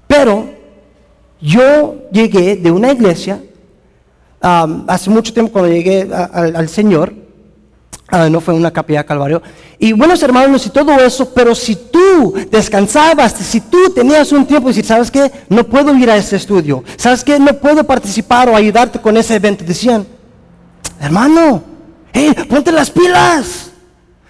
Pero 0.06 0.50
yo 1.40 2.10
llegué 2.12 2.58
de 2.58 2.72
una 2.72 2.92
iglesia, 2.92 3.42
hace 4.42 5.10
mucho 5.10 5.34
tiempo 5.34 5.54
cuando 5.54 5.72
llegué 5.72 6.10
al 6.12 6.68
Señor, 6.68 7.14
Ah, 8.12 8.28
no 8.30 8.42
fue 8.42 8.56
una 8.56 8.72
capilla 8.72 9.04
Calvario. 9.04 9.42
Y 9.78 9.94
buenos 9.94 10.22
hermanos 10.24 10.66
y 10.66 10.72
todo 10.72 10.94
eso, 11.00 11.32
pero 11.32 11.54
si 11.54 11.76
tú 11.76 12.34
descansabas, 12.50 13.34
si 13.34 13.62
tú 13.62 13.92
tenías 13.94 14.32
un 14.32 14.46
tiempo 14.46 14.70
y 14.70 14.72
decir, 14.72 14.86
¿sabes 14.86 15.12
qué? 15.12 15.32
No 15.48 15.64
puedo 15.64 15.96
ir 15.96 16.10
a 16.10 16.18
ese 16.18 16.36
estudio. 16.36 16.84
¿Sabes 16.98 17.24
qué? 17.24 17.40
No 17.40 17.54
puedo 17.54 17.84
participar 17.84 18.50
o 18.50 18.56
ayudarte 18.56 19.00
con 19.00 19.16
ese 19.16 19.36
evento. 19.36 19.64
Decían, 19.64 20.08
hermano, 21.00 21.64
ponte 22.50 22.72
las 22.72 22.90
pilas. 22.90 23.72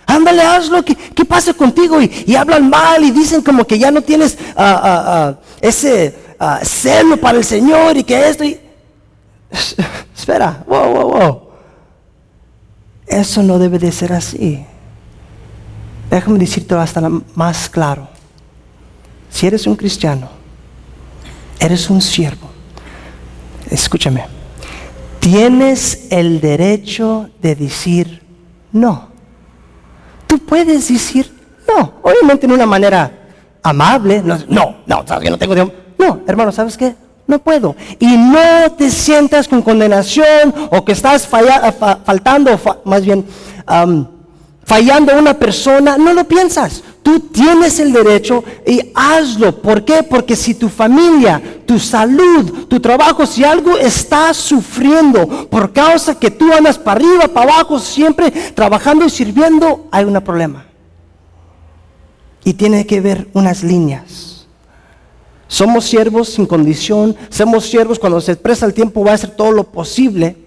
Ándale, 0.06 0.42
hazlo. 0.42 0.84
¿Qué, 0.84 0.96
qué 0.96 1.24
pasa 1.24 1.54
contigo? 1.54 2.02
Y, 2.02 2.36
hablan 2.36 2.70
mal 2.70 3.02
y 3.04 3.12
dicen 3.12 3.42
como 3.42 3.66
que 3.66 3.80
ya 3.80 3.92
no 3.92 4.02
tienes 4.02 4.38
ah, 4.58 4.82
ah, 4.84 5.40
ese 5.62 6.16
celo 6.64 7.18
para 7.18 7.38
el 7.38 7.46
Señor 7.46 7.96
y 7.96 8.04
que 8.04 8.28
esto. 8.28 8.44
Y... 8.44 8.60
Espera, 10.18 10.64
wow, 10.68 10.94
wow, 10.94 11.12
wow. 11.12 11.49
Eso 13.10 13.42
no 13.44 13.58
debe 13.58 13.80
de 13.80 13.92
ser 13.92 14.14
así. 14.14 14.64
Déjame 16.10 16.40
decirte 16.40 16.76
hasta 16.76 17.02
más 17.36 17.68
claro. 17.68 18.08
Si 19.30 19.48
eres 19.48 19.68
un 19.68 19.76
cristiano, 19.76 20.30
eres 21.60 21.90
un 21.90 22.02
siervo, 22.02 22.50
escúchame, 23.70 24.26
tienes 25.20 26.08
el 26.10 26.40
derecho 26.40 27.30
de 27.42 27.56
decir 27.56 28.24
no. 28.72 29.10
Tú 30.26 30.40
puedes 30.40 30.88
decir 30.88 31.32
no, 31.68 31.94
obviamente 32.02 32.46
en 32.46 32.52
una 32.52 32.66
manera 32.66 33.12
amable, 33.62 34.24
no, 34.24 34.78
no, 34.86 35.08
sabes 35.08 35.24
que 35.24 35.30
no 35.30 35.38
tengo 35.38 35.54
tiempo. 35.54 35.74
No, 35.98 36.22
hermano, 36.28 36.52
¿sabes 36.52 36.78
qué? 36.78 36.96
No 37.30 37.38
puedo. 37.38 37.76
Y 38.00 38.18
no 38.18 38.72
te 38.76 38.90
sientas 38.90 39.48
con 39.48 39.62
condenación 39.62 40.52
o 40.72 40.84
que 40.84 40.94
estás 40.94 41.28
faltando, 41.28 42.60
más 42.86 43.06
bien 43.06 43.24
fallando 44.66 45.14
a 45.14 45.20
una 45.20 45.36
persona. 45.36 45.96
No 45.96 46.12
lo 46.12 46.24
piensas. 46.24 46.84
Tú 47.04 47.20
tienes 47.20 47.80
el 47.80 47.94
derecho 47.94 48.44
y 48.66 48.82
hazlo. 48.96 49.62
¿Por 49.62 49.86
qué? 49.86 50.02
Porque 50.02 50.36
si 50.36 50.56
tu 50.56 50.70
familia, 50.70 51.40
tu 51.68 51.78
salud, 51.78 52.66
tu 52.68 52.80
trabajo, 52.80 53.28
si 53.28 53.44
algo 53.44 53.78
está 53.78 54.34
sufriendo 54.34 55.48
por 55.52 55.72
causa 55.72 56.18
que 56.18 56.32
tú 56.32 56.52
andas 56.52 56.80
para 56.80 57.00
arriba, 57.00 57.28
para 57.28 57.54
abajo, 57.54 57.78
siempre 57.78 58.32
trabajando 58.56 59.06
y 59.06 59.12
sirviendo, 59.12 59.88
hay 59.92 60.06
un 60.06 60.20
problema. 60.22 60.66
Y 62.44 62.54
tiene 62.54 62.88
que 62.88 63.02
ver 63.02 63.28
unas 63.34 63.64
líneas. 63.64 64.39
Somos 65.50 65.86
siervos 65.86 66.30
sin 66.30 66.46
condición, 66.46 67.18
somos 67.30 67.66
siervos 67.66 67.98
cuando 67.98 68.22
se 68.22 68.34
expresa 68.34 68.68
el 68.68 68.74
tiempo, 68.76 69.04
va 69.04 69.12
a 69.12 69.16
hacer 69.16 69.32
todo 69.32 69.52
lo 69.52 69.64
posible, 69.64 70.38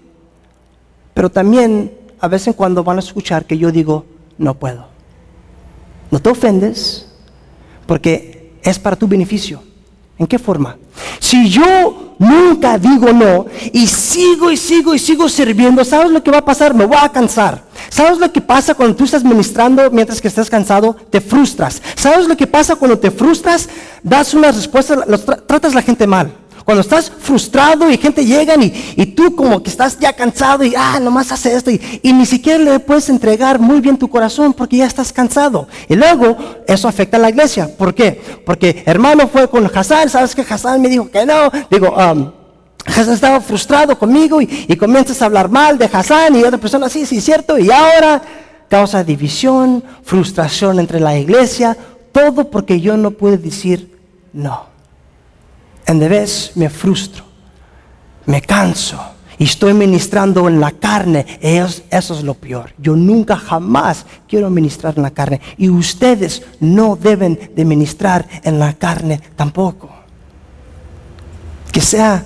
pero 1.13 1.29
también 1.29 1.91
a 2.21 2.29
veces 2.29 2.55
cuando 2.55 2.85
van 2.85 2.95
a 2.95 3.01
escuchar 3.01 3.45
que 3.45 3.57
yo 3.57 3.69
digo, 3.69 4.05
no 4.37 4.53
puedo. 4.53 4.87
No 6.09 6.21
te 6.21 6.29
ofendes 6.29 7.05
porque 7.85 8.53
es 8.63 8.79
para 8.79 8.95
tu 8.95 9.05
beneficio. 9.05 9.61
¿En 10.17 10.25
qué 10.25 10.39
forma? 10.39 10.77
Si 11.19 11.49
yo 11.49 12.15
nunca 12.17 12.77
digo 12.77 13.11
no 13.11 13.45
y 13.73 13.85
sigo 13.87 14.51
y 14.51 14.55
sigo 14.55 14.95
y 14.95 14.99
sigo 14.99 15.27
sirviendo, 15.27 15.83
¿sabes 15.83 16.11
lo 16.11 16.23
que 16.23 16.31
va 16.31 16.37
a 16.37 16.45
pasar? 16.45 16.73
Me 16.73 16.85
voy 16.85 16.97
a 16.97 17.09
cansar. 17.09 17.65
¿Sabes 17.93 18.17
lo 18.17 18.33
que 18.33 18.41
pasa 18.41 18.73
cuando 18.73 18.95
tú 18.95 19.03
estás 19.03 19.23
ministrando 19.23 19.91
mientras 19.91 20.19
que 20.19 20.27
estás 20.27 20.49
cansado? 20.49 20.95
Te 21.11 21.21
frustras. 21.21 21.79
¿Sabes 21.95 22.27
lo 22.27 22.35
que 22.35 22.47
pasa 22.47 22.75
cuando 22.75 22.97
te 22.97 23.11
frustras? 23.11 23.69
Das 24.01 24.33
una 24.33 24.51
respuesta, 24.51 25.05
tratas 25.45 25.73
a 25.73 25.75
la 25.75 25.83
gente 25.83 26.07
mal. 26.07 26.33
Cuando 26.65 26.81
estás 26.81 27.11
frustrado 27.11 27.91
y 27.91 27.97
gente 27.99 28.25
llega 28.25 28.55
y, 28.55 28.95
y, 28.95 29.05
tú 29.05 29.35
como 29.35 29.61
que 29.61 29.69
estás 29.69 29.99
ya 29.99 30.11
cansado 30.11 30.63
y, 30.63 30.73
ah, 30.75 30.99
nomás 30.99 31.31
hace 31.31 31.55
esto 31.55 31.69
y, 31.69 31.99
y, 32.01 32.13
ni 32.13 32.25
siquiera 32.25 32.57
le 32.57 32.79
puedes 32.79 33.09
entregar 33.09 33.59
muy 33.59 33.79
bien 33.79 33.97
tu 33.97 34.09
corazón 34.09 34.53
porque 34.53 34.77
ya 34.77 34.87
estás 34.87 35.13
cansado. 35.13 35.67
Y 35.87 35.95
luego 35.95 36.35
eso 36.67 36.87
afecta 36.87 37.17
a 37.17 37.19
la 37.19 37.29
iglesia. 37.29 37.69
¿Por 37.77 37.93
qué? 37.93 38.19
Porque 38.43 38.81
hermano 38.87 39.27
fue 39.27 39.47
con 39.47 39.69
Hassan, 39.71 40.09
¿sabes 40.09 40.33
que 40.33 40.41
Hassan 40.41 40.81
me 40.81 40.89
dijo 40.89 41.11
que 41.11 41.27
no? 41.27 41.51
Digo, 41.69 41.93
um, 41.95 42.31
Hassan 42.85 43.13
estaba 43.13 43.39
frustrado 43.39 43.97
conmigo 43.97 44.41
y, 44.41 44.75
comienzas 44.77 45.21
a 45.21 45.25
hablar 45.25 45.49
mal 45.49 45.77
de 45.77 45.89
Hassan 45.91 46.35
y 46.35 46.43
otra 46.43 46.57
persona, 46.57 46.89
sí, 46.89 47.05
sí, 47.05 47.21
cierto. 47.21 47.57
Y 47.57 47.71
ahora 47.71 48.21
causa 48.69 49.03
división, 49.03 49.83
frustración 50.03 50.79
entre 50.79 50.99
la 50.99 51.17
iglesia, 51.17 51.77
todo 52.11 52.49
porque 52.49 52.81
yo 52.81 52.97
no 52.97 53.11
puedo 53.11 53.37
decir 53.37 53.97
no. 54.33 54.65
En 55.85 55.99
vez 55.99 56.51
me 56.55 56.69
frustro, 56.69 57.23
me 58.25 58.41
canso 58.41 58.99
y 59.37 59.45
estoy 59.45 59.73
ministrando 59.73 60.47
en 60.47 60.59
la 60.59 60.71
carne. 60.71 61.25
Eso, 61.41 61.83
eso 61.89 62.13
es 62.13 62.23
lo 62.23 62.33
peor. 62.33 62.73
Yo 62.77 62.95
nunca 62.95 63.35
jamás 63.35 64.05
quiero 64.27 64.49
ministrar 64.49 64.93
en 64.97 65.03
la 65.03 65.11
carne. 65.11 65.41
Y 65.57 65.69
ustedes 65.69 66.43
no 66.59 66.95
deben 66.95 67.51
de 67.55 67.65
ministrar 67.65 68.27
en 68.43 68.59
la 68.59 68.73
carne 68.73 69.21
tampoco. 69.35 69.89
Que 71.71 71.81
sea 71.81 72.23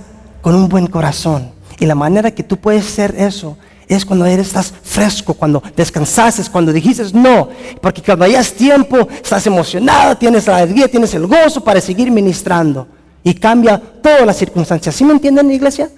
con 0.48 0.54
un 0.54 0.66
buen 0.66 0.86
corazón. 0.86 1.50
Y 1.78 1.84
la 1.84 1.94
manera 1.94 2.30
que 2.30 2.42
tú 2.42 2.56
puedes 2.56 2.86
ser 2.86 3.14
eso 3.18 3.58
es 3.86 4.02
cuando 4.02 4.24
eres, 4.24 4.46
estás 4.46 4.72
fresco, 4.82 5.34
cuando 5.34 5.62
descansases, 5.76 6.48
cuando 6.48 6.72
dijiste 6.72 7.04
no. 7.12 7.50
Porque 7.82 8.00
cuando 8.00 8.24
hayas 8.24 8.54
tiempo, 8.54 9.06
estás 9.10 9.46
emocionado, 9.46 10.16
tienes 10.16 10.46
la 10.46 10.56
alegría, 10.56 10.88
tienes 10.88 11.12
el 11.12 11.26
gozo 11.26 11.62
para 11.62 11.82
seguir 11.82 12.10
ministrando. 12.10 12.88
Y 13.22 13.34
cambia 13.34 13.78
todas 13.78 14.24
las 14.24 14.38
circunstancias. 14.38 14.94
¿Sí 14.94 15.04
me 15.04 15.12
entienden, 15.12 15.50
iglesia? 15.50 15.90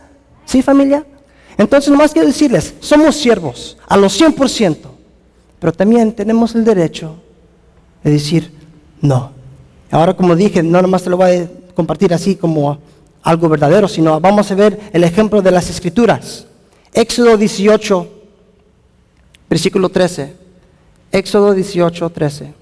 ¿Sí, 0.45 0.63
familia? 0.63 1.07
Entonces, 1.57 1.89
nomás 1.89 2.11
quiero 2.11 2.27
decirles, 2.27 2.75
somos 2.81 3.15
siervos 3.15 3.79
a 3.87 3.97
los 3.97 4.21
100%, 4.21 4.79
pero 5.61 5.73
también 5.73 6.11
tenemos 6.11 6.57
el 6.57 6.65
derecho 6.65 7.23
de 8.03 8.11
decir 8.11 8.53
no. 9.01 9.31
Ahora, 9.93 10.17
como 10.17 10.35
dije, 10.35 10.61
no 10.61 10.83
nomás 10.83 11.05
te 11.05 11.11
lo 11.11 11.19
voy 11.19 11.31
a 11.37 11.49
compartir 11.77 12.13
así 12.13 12.35
como 12.35 12.91
algo 13.23 13.49
verdadero, 13.49 13.89
sino 13.89 14.21
vamos 14.21 14.51
a 14.51 14.55
ver 14.55 14.79
el 14.93 15.05
ejemplo 15.05 15.43
de 15.43 15.51
las 15.51 15.69
escrituras. 15.71 16.47
Éxodo 16.93 17.37
18, 17.37 18.09
versículo 19.49 19.89
13. 19.89 20.35
Éxodo 21.13 21.55
18, 21.55 22.11
13. 22.11 22.55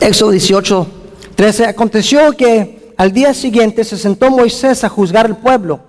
Éxodo 0.00 0.30
18, 0.30 0.86
13. 1.34 1.66
Aconteció 1.66 2.32
que 2.32 2.75
al 2.96 3.12
día 3.12 3.34
siguiente 3.34 3.84
se 3.84 3.96
sentó 3.96 4.30
Moisés 4.30 4.84
a 4.84 4.88
juzgar 4.88 5.26
el 5.26 5.36
pueblo. 5.36 5.80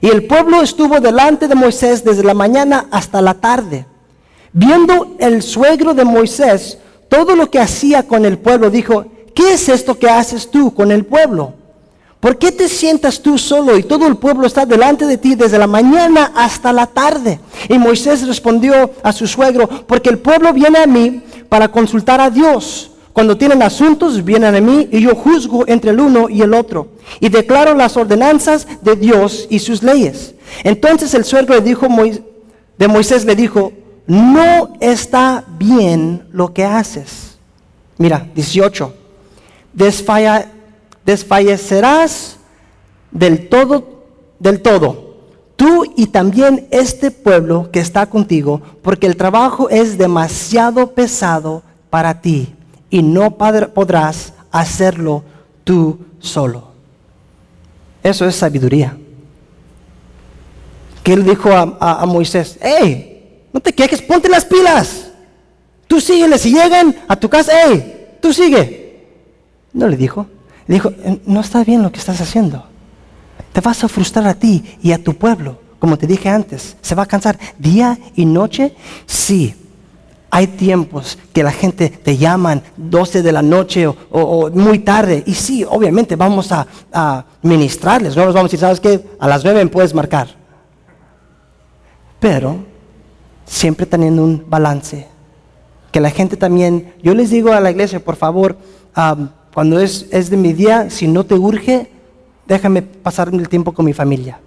Y 0.00 0.08
el 0.08 0.26
pueblo 0.26 0.62
estuvo 0.62 1.00
delante 1.00 1.48
de 1.48 1.54
Moisés 1.54 2.04
desde 2.04 2.24
la 2.24 2.34
mañana 2.34 2.86
hasta 2.90 3.22
la 3.22 3.34
tarde. 3.34 3.86
Viendo 4.52 5.16
el 5.18 5.42
suegro 5.42 5.94
de 5.94 6.04
Moisés 6.04 6.78
todo 7.08 7.36
lo 7.36 7.50
que 7.50 7.60
hacía 7.60 8.02
con 8.02 8.24
el 8.24 8.38
pueblo, 8.38 8.70
dijo, 8.70 9.06
¿qué 9.34 9.54
es 9.54 9.68
esto 9.68 9.98
que 9.98 10.10
haces 10.10 10.50
tú 10.50 10.74
con 10.74 10.90
el 10.90 11.04
pueblo? 11.04 11.54
¿Por 12.20 12.38
qué 12.38 12.50
te 12.50 12.68
sientas 12.68 13.20
tú 13.20 13.38
solo 13.38 13.78
y 13.78 13.82
todo 13.84 14.06
el 14.06 14.16
pueblo 14.16 14.46
está 14.46 14.66
delante 14.66 15.06
de 15.06 15.18
ti 15.18 15.34
desde 15.34 15.58
la 15.58 15.66
mañana 15.66 16.32
hasta 16.34 16.72
la 16.72 16.86
tarde? 16.86 17.38
Y 17.68 17.78
Moisés 17.78 18.26
respondió 18.26 18.90
a 19.02 19.12
su 19.12 19.26
suegro, 19.26 19.68
porque 19.86 20.10
el 20.10 20.18
pueblo 20.18 20.52
viene 20.52 20.78
a 20.78 20.86
mí 20.86 21.22
para 21.48 21.68
consultar 21.68 22.20
a 22.20 22.30
Dios. 22.30 22.90
Cuando 23.16 23.38
tienen 23.38 23.62
asuntos, 23.62 24.22
vienen 24.22 24.54
a 24.54 24.60
mí 24.60 24.90
y 24.92 25.00
yo 25.00 25.14
juzgo 25.14 25.64
entre 25.66 25.90
el 25.90 26.00
uno 26.00 26.28
y 26.28 26.42
el 26.42 26.52
otro 26.52 26.88
y 27.18 27.30
declaro 27.30 27.72
las 27.72 27.96
ordenanzas 27.96 28.66
de 28.82 28.94
Dios 28.94 29.46
y 29.48 29.58
sus 29.58 29.82
leyes. 29.82 30.34
Entonces 30.64 31.14
el 31.14 31.24
suegro 31.24 31.54
le 31.54 31.62
dijo, 31.62 31.88
de 32.76 32.88
Moisés 32.88 33.24
le 33.24 33.34
dijo, 33.34 33.72
no 34.06 34.74
está 34.80 35.46
bien 35.58 36.28
lo 36.30 36.52
que 36.52 36.66
haces. 36.66 37.38
Mira, 37.96 38.28
18. 38.34 38.92
Desfalla, 39.72 40.52
desfallecerás 41.06 42.36
del 43.12 43.48
todo, 43.48 44.04
del 44.38 44.60
todo, 44.60 45.16
tú 45.56 45.90
y 45.96 46.08
también 46.08 46.68
este 46.70 47.10
pueblo 47.10 47.70
que 47.72 47.80
está 47.80 48.10
contigo, 48.10 48.60
porque 48.82 49.06
el 49.06 49.16
trabajo 49.16 49.70
es 49.70 49.96
demasiado 49.96 50.92
pesado 50.92 51.62
para 51.88 52.20
ti 52.20 52.55
y 52.96 53.02
no 53.02 53.36
podrás 53.36 54.32
hacerlo 54.50 55.22
tú 55.64 55.98
solo. 56.18 56.68
Eso 58.02 58.26
es 58.26 58.36
sabiduría. 58.36 58.96
Que 61.02 61.12
él 61.12 61.22
dijo 61.22 61.50
a, 61.52 62.06
Moisés, 62.06 62.58
hey, 62.62 63.48
no 63.52 63.60
te 63.60 63.74
quejes, 63.74 64.00
ponte 64.00 64.30
las 64.30 64.46
pilas. 64.46 65.08
Tú 65.86 66.00
síguele, 66.00 66.38
si 66.38 66.54
llegan 66.54 66.96
a 67.06 67.16
tu 67.16 67.28
casa, 67.28 67.52
hey, 67.66 68.16
tú 68.22 68.32
sigue. 68.32 69.04
No 69.74 69.88
le 69.88 69.98
dijo, 69.98 70.26
le 70.66 70.76
dijo, 70.76 70.90
no 71.26 71.40
está 71.40 71.64
bien 71.64 71.82
lo 71.82 71.92
que 71.92 71.98
estás 71.98 72.22
haciendo. 72.22 72.64
Te 73.52 73.60
vas 73.60 73.84
a 73.84 73.88
frustrar 73.88 74.26
a 74.26 74.34
ti 74.34 74.64
y 74.82 74.92
a 74.92 75.04
tu 75.04 75.12
pueblo. 75.12 75.60
Como 75.78 75.98
te 75.98 76.06
dije 76.06 76.30
antes, 76.30 76.78
se 76.80 76.94
va 76.94 77.02
a 77.02 77.06
cansar 77.06 77.38
día 77.58 77.98
y 78.14 78.24
noche. 78.24 78.74
Sí, 79.04 79.54
hay 80.30 80.48
tiempos 80.48 81.18
que 81.32 81.42
la 81.42 81.52
gente 81.52 81.88
te 81.88 82.16
llaman 82.16 82.62
12 82.76 83.22
de 83.22 83.32
la 83.32 83.42
noche 83.42 83.86
o, 83.86 84.50
muy 84.50 84.80
tarde. 84.80 85.22
Y 85.26 85.34
sí, 85.34 85.64
obviamente 85.64 86.16
vamos 86.16 86.50
a, 86.52 86.66
ministrarles. 87.42 88.16
No 88.16 88.24
nos 88.24 88.34
vamos 88.34 88.50
a 88.50 88.52
decir, 88.52 88.60
¿sabes 88.60 88.80
qué? 88.80 89.04
A 89.18 89.28
las 89.28 89.44
9 89.44 89.66
puedes 89.68 89.94
marcar. 89.94 90.28
Pero 92.18 92.58
siempre 93.44 93.86
teniendo 93.86 94.24
un 94.24 94.44
balance. 94.48 95.06
Que 95.92 96.00
la 96.00 96.10
gente 96.10 96.36
también, 96.36 96.92
yo 97.02 97.14
les 97.14 97.30
digo 97.30 97.52
a 97.52 97.60
la 97.60 97.70
iglesia, 97.70 98.04
por 98.04 98.16
favor, 98.16 98.58
cuando 99.54 99.80
es, 99.80 100.06
es 100.10 100.28
de 100.28 100.36
mi 100.36 100.52
día, 100.52 100.90
si 100.90 101.06
no 101.06 101.24
te 101.24 101.34
urge, 101.34 101.90
déjame 102.46 102.82
pasar 102.82 103.28
el 103.32 103.48
tiempo 103.48 103.72
con 103.72 103.86
mi 103.86 103.92
familia. 103.92 104.40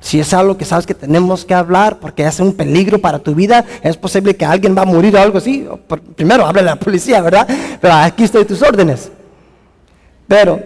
Si 0.00 0.20
es 0.20 0.32
algo 0.32 0.56
que 0.56 0.64
sabes 0.64 0.86
que 0.86 0.94
tenemos 0.94 1.44
que 1.44 1.54
hablar 1.54 1.98
porque 1.98 2.24
es 2.24 2.38
un 2.40 2.54
peligro 2.54 3.00
para 3.00 3.18
tu 3.18 3.34
vida, 3.34 3.64
es 3.82 3.96
posible 3.96 4.36
que 4.36 4.44
alguien 4.44 4.76
va 4.76 4.82
a 4.82 4.86
morir 4.86 5.16
o 5.16 5.20
algo 5.20 5.38
así. 5.38 5.66
Primero 6.14 6.46
habla 6.46 6.60
a 6.60 6.64
la 6.64 6.76
policía, 6.76 7.20
¿verdad? 7.20 7.48
Pero 7.80 7.94
aquí 7.94 8.24
estoy 8.24 8.44
tus 8.44 8.62
órdenes. 8.62 9.10
Pero 10.28 10.62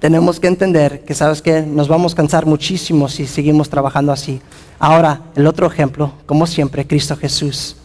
tenemos 0.00 0.38
que 0.38 0.48
entender 0.48 1.04
que 1.04 1.14
sabes 1.14 1.40
que 1.40 1.62
nos 1.62 1.88
vamos 1.88 2.12
a 2.12 2.16
cansar 2.16 2.46
muchísimo 2.46 3.08
si 3.08 3.26
seguimos 3.26 3.70
trabajando 3.70 4.12
así. 4.12 4.40
Ahora, 4.78 5.22
el 5.34 5.46
otro 5.46 5.66
ejemplo, 5.66 6.12
como 6.26 6.46
siempre, 6.46 6.86
Cristo 6.86 7.16
Jesús. 7.16 7.76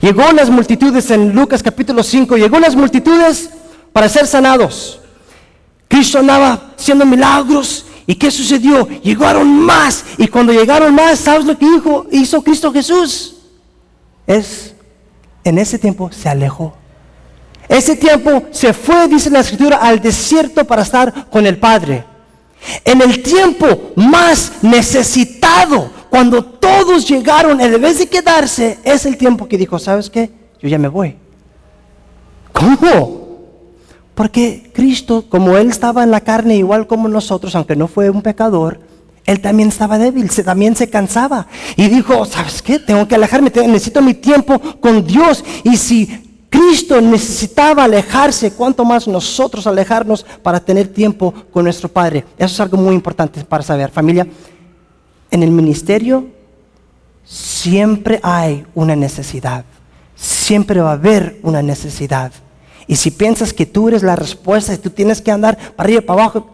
Llegó 0.00 0.32
las 0.32 0.50
multitudes 0.50 1.10
en 1.10 1.34
Lucas 1.34 1.62
capítulo 1.62 2.02
5, 2.02 2.36
llegó 2.36 2.58
las 2.58 2.74
multitudes 2.74 3.50
para 3.92 4.08
ser 4.08 4.26
sanados. 4.26 5.00
Cristo 5.88 6.18
andaba 6.18 6.72
haciendo 6.76 7.06
milagros 7.06 7.86
¿Y 8.10 8.14
qué 8.14 8.30
sucedió? 8.30 8.88
Llegaron 9.02 9.46
más. 9.46 10.02
Y 10.16 10.28
cuando 10.28 10.50
llegaron 10.50 10.94
más, 10.94 11.18
¿sabes 11.18 11.44
lo 11.44 11.58
que 11.58 11.70
dijo, 11.70 12.06
hizo 12.10 12.42
Cristo 12.42 12.72
Jesús? 12.72 13.36
Es, 14.26 14.72
en 15.44 15.58
ese 15.58 15.78
tiempo 15.78 16.10
se 16.10 16.26
alejó. 16.26 16.74
Ese 17.68 17.96
tiempo 17.96 18.44
se 18.50 18.72
fue, 18.72 19.08
dice 19.08 19.28
la 19.28 19.40
escritura, 19.40 19.76
al 19.76 20.00
desierto 20.00 20.64
para 20.64 20.80
estar 20.80 21.28
con 21.28 21.44
el 21.46 21.58
Padre. 21.58 22.02
En 22.82 23.02
el 23.02 23.22
tiempo 23.22 23.92
más 23.96 24.52
necesitado, 24.62 25.90
cuando 26.08 26.42
todos 26.42 27.06
llegaron, 27.06 27.60
en 27.60 27.78
vez 27.78 27.98
de 27.98 28.06
quedarse, 28.06 28.78
es 28.84 29.04
el 29.04 29.18
tiempo 29.18 29.46
que 29.46 29.58
dijo, 29.58 29.78
¿sabes 29.78 30.08
qué? 30.08 30.30
Yo 30.62 30.68
ya 30.70 30.78
me 30.78 30.88
voy. 30.88 31.14
¿Cómo? 32.54 33.27
Porque 34.18 34.72
Cristo, 34.74 35.26
como 35.28 35.56
Él 35.56 35.70
estaba 35.70 36.02
en 36.02 36.10
la 36.10 36.22
carne 36.22 36.56
igual 36.56 36.88
como 36.88 37.06
nosotros, 37.06 37.54
aunque 37.54 37.76
no 37.76 37.86
fue 37.86 38.10
un 38.10 38.20
pecador, 38.20 38.80
Él 39.24 39.40
también 39.40 39.68
estaba 39.68 39.96
débil, 39.96 40.28
se, 40.28 40.42
también 40.42 40.74
se 40.74 40.90
cansaba. 40.90 41.46
Y 41.76 41.86
dijo, 41.86 42.24
¿sabes 42.24 42.60
qué? 42.60 42.80
Tengo 42.80 43.06
que 43.06 43.14
alejarme, 43.14 43.52
necesito 43.68 44.02
mi 44.02 44.14
tiempo 44.14 44.58
con 44.80 45.06
Dios. 45.06 45.44
Y 45.62 45.76
si 45.76 46.46
Cristo 46.50 47.00
necesitaba 47.00 47.84
alejarse, 47.84 48.50
¿cuánto 48.50 48.84
más 48.84 49.06
nosotros 49.06 49.68
alejarnos 49.68 50.26
para 50.42 50.58
tener 50.58 50.88
tiempo 50.88 51.32
con 51.52 51.62
nuestro 51.62 51.88
Padre? 51.88 52.24
Eso 52.36 52.54
es 52.54 52.60
algo 52.60 52.76
muy 52.76 52.96
importante 52.96 53.44
para 53.44 53.62
saber. 53.62 53.88
Familia, 53.92 54.26
en 55.30 55.42
el 55.44 55.52
ministerio 55.52 56.26
siempre 57.24 58.18
hay 58.24 58.66
una 58.74 58.96
necesidad. 58.96 59.64
Siempre 60.16 60.80
va 60.80 60.90
a 60.90 60.94
haber 60.94 61.38
una 61.44 61.62
necesidad. 61.62 62.32
Y 62.88 62.96
si 62.96 63.10
piensas 63.10 63.52
que 63.52 63.66
tú 63.66 63.88
eres 63.88 64.02
la 64.02 64.16
respuesta 64.16 64.72
y 64.72 64.78
tú 64.78 64.88
tienes 64.88 65.20
que 65.20 65.30
andar 65.30 65.56
para 65.76 65.86
arriba 65.86 66.00
y 66.02 66.04
para 66.06 66.22
abajo, 66.22 66.48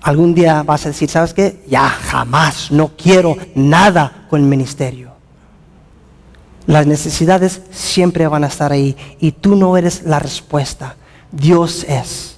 algún 0.00 0.32
día 0.32 0.62
vas 0.62 0.86
a 0.86 0.90
decir, 0.90 1.10
¿sabes 1.10 1.34
qué? 1.34 1.64
Ya 1.68 1.88
jamás, 1.88 2.70
no 2.70 2.92
quiero 2.96 3.36
nada 3.56 4.26
con 4.30 4.40
el 4.40 4.46
ministerio. 4.46 5.10
Las 6.66 6.86
necesidades 6.86 7.62
siempre 7.72 8.28
van 8.28 8.44
a 8.44 8.46
estar 8.46 8.70
ahí 8.70 8.96
y 9.18 9.32
tú 9.32 9.56
no 9.56 9.76
eres 9.76 10.04
la 10.04 10.20
respuesta. 10.20 10.94
Dios 11.32 11.84
es. 11.88 12.36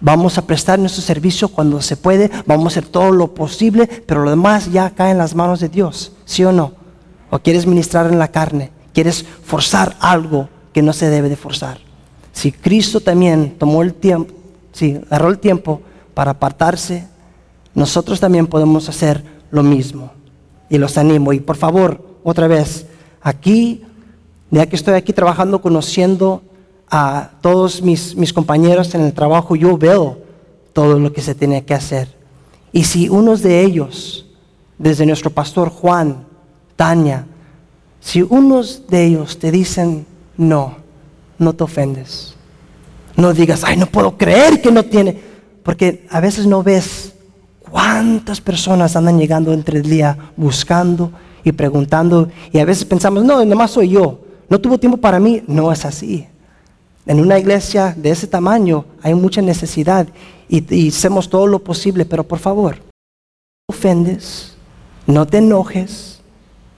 Vamos 0.00 0.38
a 0.38 0.46
prestar 0.46 0.78
nuestro 0.78 1.02
servicio 1.02 1.48
cuando 1.48 1.80
se 1.80 1.96
puede, 1.96 2.30
vamos 2.44 2.64
a 2.64 2.68
hacer 2.80 2.90
todo 2.90 3.12
lo 3.12 3.34
posible, 3.34 3.86
pero 3.86 4.24
lo 4.24 4.30
demás 4.30 4.72
ya 4.72 4.90
cae 4.90 5.12
en 5.12 5.18
las 5.18 5.34
manos 5.34 5.60
de 5.60 5.68
Dios, 5.68 6.12
¿sí 6.24 6.44
o 6.44 6.52
no? 6.52 6.72
¿O 7.30 7.38
quieres 7.38 7.66
ministrar 7.66 8.06
en 8.08 8.18
la 8.18 8.28
carne? 8.28 8.72
¿Quieres 8.92 9.24
forzar 9.44 9.96
algo 10.00 10.48
que 10.76 10.82
no 10.82 10.92
se 10.92 11.08
debe 11.08 11.30
de 11.30 11.36
forzar. 11.36 11.78
Si 12.34 12.52
Cristo 12.52 13.00
también 13.00 13.54
tomó 13.58 13.80
el 13.80 13.94
tiempo, 13.94 14.34
si 14.72 15.00
agarró 15.06 15.30
el 15.30 15.38
tiempo 15.38 15.80
para 16.12 16.32
apartarse, 16.32 17.06
nosotros 17.74 18.20
también 18.20 18.46
podemos 18.46 18.86
hacer 18.90 19.24
lo 19.50 19.62
mismo. 19.62 20.12
Y 20.68 20.76
los 20.76 20.98
animo. 20.98 21.32
Y 21.32 21.40
por 21.40 21.56
favor, 21.56 22.04
otra 22.22 22.46
vez, 22.46 22.84
aquí, 23.22 23.84
ya 24.50 24.66
que 24.66 24.76
estoy 24.76 24.92
aquí 24.92 25.14
trabajando, 25.14 25.62
conociendo 25.62 26.42
a 26.90 27.30
todos 27.40 27.80
mis, 27.80 28.14
mis 28.14 28.34
compañeros 28.34 28.94
en 28.94 29.00
el 29.00 29.14
trabajo, 29.14 29.56
yo 29.56 29.78
veo 29.78 30.18
todo 30.74 30.98
lo 30.98 31.10
que 31.10 31.22
se 31.22 31.34
tiene 31.34 31.64
que 31.64 31.72
hacer. 31.72 32.14
Y 32.70 32.84
si 32.84 33.08
unos 33.08 33.40
de 33.40 33.62
ellos, 33.62 34.26
desde 34.76 35.06
nuestro 35.06 35.30
pastor 35.30 35.70
Juan, 35.70 36.26
Tania, 36.76 37.26
si 37.98 38.20
unos 38.20 38.88
de 38.88 39.06
ellos 39.06 39.38
te 39.38 39.50
dicen, 39.50 40.04
no, 40.36 40.76
no 41.38 41.52
te 41.54 41.64
ofendes. 41.64 42.34
No 43.16 43.32
digas, 43.32 43.64
ay, 43.64 43.76
no 43.76 43.86
puedo 43.86 44.16
creer 44.16 44.60
que 44.60 44.70
no 44.70 44.84
tiene. 44.84 45.18
Porque 45.62 46.06
a 46.10 46.20
veces 46.20 46.46
no 46.46 46.62
ves 46.62 47.14
cuántas 47.60 48.40
personas 48.40 48.94
andan 48.96 49.18
llegando 49.18 49.52
entre 49.52 49.78
el 49.78 49.88
día 49.88 50.16
buscando 50.36 51.10
y 51.42 51.52
preguntando. 51.52 52.28
Y 52.52 52.58
a 52.58 52.64
veces 52.64 52.84
pensamos, 52.84 53.24
no, 53.24 53.44
nomás 53.44 53.72
soy 53.72 53.90
yo. 53.90 54.20
No 54.48 54.60
tuvo 54.60 54.78
tiempo 54.78 54.98
para 54.98 55.18
mí. 55.18 55.42
No 55.46 55.72
es 55.72 55.84
así. 55.84 56.26
En 57.06 57.20
una 57.20 57.38
iglesia 57.38 57.94
de 57.96 58.10
ese 58.10 58.26
tamaño 58.26 58.84
hay 59.02 59.14
mucha 59.14 59.40
necesidad 59.40 60.08
y, 60.48 60.88
hacemos 60.88 61.28
todo 61.30 61.46
lo 61.46 61.60
posible. 61.60 62.04
Pero 62.04 62.24
por 62.24 62.38
favor, 62.38 62.76
no 62.76 63.74
ofendes, 63.74 64.56
no 65.06 65.26
te 65.26 65.38
enojes 65.38 66.15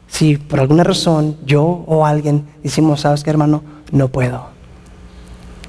si 0.09 0.37
por 0.37 0.61
alguna 0.61 0.83
razón 0.83 1.37
yo 1.45 1.63
o 1.65 2.05
alguien 2.05 2.47
decimos, 2.63 3.03
sabes 3.03 3.23
qué 3.23 3.31
hermano, 3.31 3.63
no 3.93 4.09
puedo. 4.09 4.47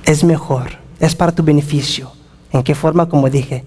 Es 0.05 0.23
mejor, 0.23 0.71
es 0.99 1.13
para 1.15 1.31
tu 1.31 1.43
beneficio. 1.43 2.11
¿En 2.51 2.63
qué 2.63 2.73
forma? 2.73 3.07
Como 3.07 3.29
dije, 3.29 3.65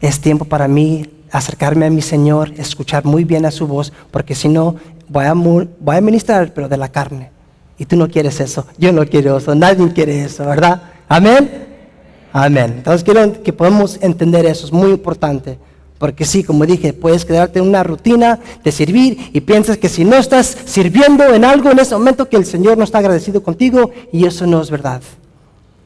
es 0.00 0.20
tiempo 0.20 0.44
para 0.44 0.68
mí 0.68 1.06
acercarme 1.30 1.86
a 1.86 1.90
mi 1.90 2.02
Señor, 2.02 2.52
escuchar 2.56 3.04
muy 3.04 3.24
bien 3.24 3.44
a 3.46 3.50
su 3.50 3.66
voz, 3.66 3.92
porque 4.10 4.34
si 4.34 4.48
no, 4.48 4.76
voy 5.08 5.24
a, 5.24 5.34
voy 5.34 5.96
a 5.96 6.00
ministrar, 6.00 6.52
pero 6.54 6.68
de 6.68 6.76
la 6.76 6.88
carne. 6.88 7.30
Y 7.78 7.86
tú 7.86 7.96
no 7.96 8.08
quieres 8.08 8.38
eso, 8.40 8.66
yo 8.78 8.92
no 8.92 9.04
quiero 9.06 9.38
eso, 9.38 9.54
nadie 9.54 9.92
quiere 9.92 10.24
eso, 10.24 10.46
¿verdad? 10.46 10.82
Amén. 11.08 11.66
Amén. 12.32 12.74
Entonces 12.78 13.02
quiero 13.02 13.42
que 13.42 13.52
podamos 13.52 13.98
entender 14.02 14.46
eso, 14.46 14.66
es 14.66 14.72
muy 14.72 14.90
importante. 14.90 15.58
Porque 16.02 16.24
sí, 16.24 16.42
como 16.42 16.66
dije, 16.66 16.92
puedes 16.92 17.24
quedarte 17.24 17.60
en 17.60 17.68
una 17.68 17.84
rutina 17.84 18.40
de 18.64 18.72
servir 18.72 19.30
y 19.32 19.40
piensas 19.40 19.78
que 19.78 19.88
si 19.88 20.04
no 20.04 20.16
estás 20.16 20.58
sirviendo 20.64 21.32
en 21.32 21.44
algo 21.44 21.70
en 21.70 21.78
ese 21.78 21.94
momento 21.94 22.28
que 22.28 22.36
el 22.36 22.44
Señor 22.44 22.76
no 22.76 22.82
está 22.82 22.98
agradecido 22.98 23.40
contigo 23.44 23.92
y 24.12 24.26
eso 24.26 24.44
no 24.44 24.60
es 24.60 24.68
verdad. 24.68 25.00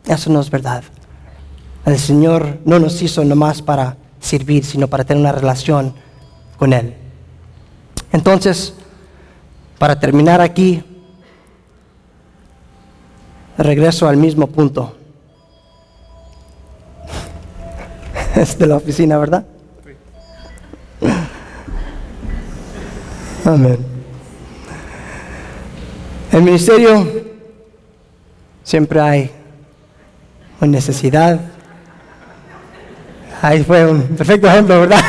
Eso 0.06 0.30
no 0.32 0.40
es 0.40 0.48
verdad. 0.48 0.84
El 1.84 1.98
Señor 1.98 2.60
no 2.64 2.78
nos 2.78 3.02
hizo 3.02 3.26
nomás 3.26 3.60
para 3.60 3.98
servir, 4.18 4.64
sino 4.64 4.88
para 4.88 5.04
tener 5.04 5.20
una 5.20 5.32
relación 5.32 5.92
con 6.56 6.72
Él. 6.72 6.94
Entonces, 8.10 8.72
para 9.76 10.00
terminar 10.00 10.40
aquí, 10.40 10.82
regreso 13.58 14.08
al 14.08 14.16
mismo 14.16 14.46
punto. 14.46 14.96
Es 18.34 18.58
de 18.58 18.66
la 18.66 18.76
oficina, 18.76 19.18
¿verdad? 19.18 19.44
Amén. 23.46 23.78
El 26.32 26.42
ministerio 26.42 27.06
siempre 28.64 28.98
hay 28.98 29.30
una 30.60 30.72
necesidad. 30.72 31.38
Ahí 33.40 33.62
fue 33.62 33.88
un 33.88 34.02
perfecto 34.02 34.48
ejemplo, 34.48 34.80
¿verdad? 34.80 35.00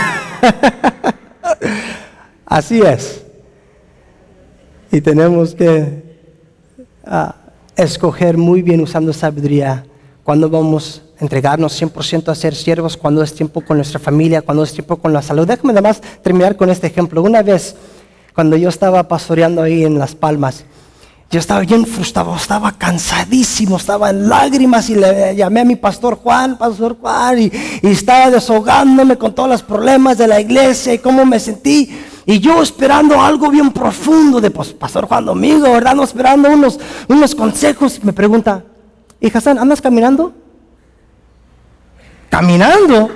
Así 2.46 2.80
es. 2.80 3.26
Y 4.92 5.02
tenemos 5.02 5.56
que 5.56 6.04
ah, 7.08 7.36
escoger 7.76 8.38
muy 8.38 8.62
bien 8.62 8.82
usando 8.82 9.14
sabiduría 9.14 9.84
cuando 10.24 10.48
vamos 10.48 11.02
a 11.20 11.24
entregarnos 11.24 11.82
100% 11.82 12.28
a 12.28 12.36
ser 12.36 12.54
siervos, 12.54 12.98
cuando 12.98 13.24
es 13.24 13.34
tiempo 13.34 13.62
con 13.62 13.78
nuestra 13.78 14.00
familia, 14.00 14.44
cuando 14.44 14.62
es 14.62 14.74
tiempo 14.74 14.98
con 14.98 15.12
la 15.12 15.24
salud. 15.24 15.48
Déjame 15.48 15.74
nada 15.74 15.90
más 15.90 16.02
terminar 16.22 16.56
con 16.56 16.70
este 16.70 16.86
ejemplo. 16.86 17.24
Una 17.24 17.42
vez, 17.42 17.76
cuando 18.38 18.56
yo 18.56 18.70
estaba 18.70 19.08
pastoreando 19.08 19.64
ahí 19.64 19.84
en 19.84 19.98
Las 19.98 20.14
Palmas, 20.14 20.64
yo 21.32 21.40
estaba 21.40 21.62
bien 21.62 21.88
frustrado, 21.88 22.36
estaba 22.36 22.72
cansadísimo, 22.72 23.78
estaba 23.78 24.12
en 24.12 24.30
lágrimas 24.30 24.92
y 24.92 24.96
le 24.96 25.36
llamé 25.36 25.62
a 25.62 25.66
mi 25.66 25.76
pastor 25.76 26.18
Juan, 26.18 26.56
pastor 26.56 26.98
Juan, 27.02 27.40
y, 27.40 27.52
estaba 27.82 28.30
desahogándome 28.30 29.18
con 29.18 29.34
todos 29.34 29.50
los 29.50 29.64
problemas 29.64 30.20
de 30.20 30.28
la 30.28 30.40
iglesia 30.40 30.94
y 30.94 31.00
cómo 31.00 31.26
me 31.26 31.40
sentí. 31.40 31.90
Y 32.28 32.38
yo 32.38 32.62
esperando 32.62 33.20
algo 33.20 33.50
bien 33.50 33.72
profundo 33.72 34.40
de 34.40 34.52
pues, 34.52 34.72
Pastor 34.72 35.08
Juan 35.08 35.26
Domingo, 35.26 35.72
¿verdad? 35.72 35.96
No, 35.96 36.04
esperando 36.04 36.48
unos, 36.48 36.80
unos 37.08 37.34
consejos. 37.34 38.00
Me 38.04 38.14
pregunta, 38.14 38.64
¿y 39.20 39.36
Hassan, 39.36 39.58
andas 39.58 39.82
caminando? 39.82 40.32
¿Caminando? 42.30 43.10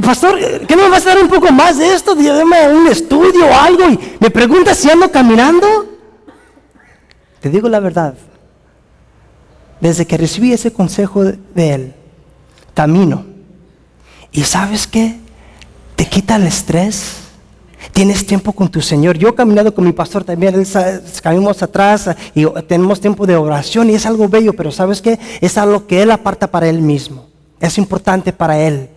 Pastor, 0.00 0.38
¿qué 0.66 0.76
no 0.76 0.84
me 0.84 0.90
vas 0.90 1.06
a 1.06 1.14
dar 1.14 1.22
un 1.22 1.28
poco 1.28 1.52
más 1.52 1.78
de 1.78 1.94
esto? 1.94 2.14
Dame 2.14 2.68
un 2.68 2.86
estudio 2.86 3.46
o 3.46 3.54
algo. 3.54 3.88
Y 3.88 3.98
me 4.20 4.30
pregunta 4.30 4.74
si 4.74 4.90
ando 4.90 5.10
caminando. 5.10 5.86
Te 7.40 7.50
digo 7.50 7.68
la 7.68 7.80
verdad. 7.80 8.14
Desde 9.80 10.06
que 10.06 10.16
recibí 10.16 10.52
ese 10.52 10.72
consejo 10.72 11.24
de 11.24 11.74
él, 11.74 11.94
camino. 12.74 13.24
¿Y 14.32 14.42
sabes 14.42 14.86
qué? 14.86 15.16
Te 15.94 16.06
quita 16.06 16.36
el 16.36 16.46
estrés 16.46 17.28
Tienes 17.92 18.26
tiempo 18.26 18.52
con 18.52 18.68
tu 18.68 18.80
Señor. 18.80 19.16
Yo 19.18 19.28
he 19.28 19.34
caminado 19.34 19.74
con 19.74 19.84
mi 19.84 19.92
pastor 19.92 20.24
también, 20.24 20.54
él 20.54 20.66
caminamos 21.22 21.62
atrás 21.62 22.10
y 22.34 22.44
tenemos 22.66 23.00
tiempo 23.00 23.26
de 23.26 23.36
oración 23.36 23.90
y 23.90 23.94
es 23.94 24.06
algo 24.06 24.28
bello, 24.28 24.52
pero 24.52 24.70
¿sabes 24.70 25.00
qué? 25.00 25.18
Es 25.40 25.56
algo 25.58 25.86
que 25.86 26.02
Él 26.02 26.10
aparta 26.10 26.50
para 26.50 26.68
Él 26.68 26.80
mismo. 26.80 27.26
Es 27.60 27.78
importante 27.78 28.32
para 28.32 28.58
Él. 28.60 28.88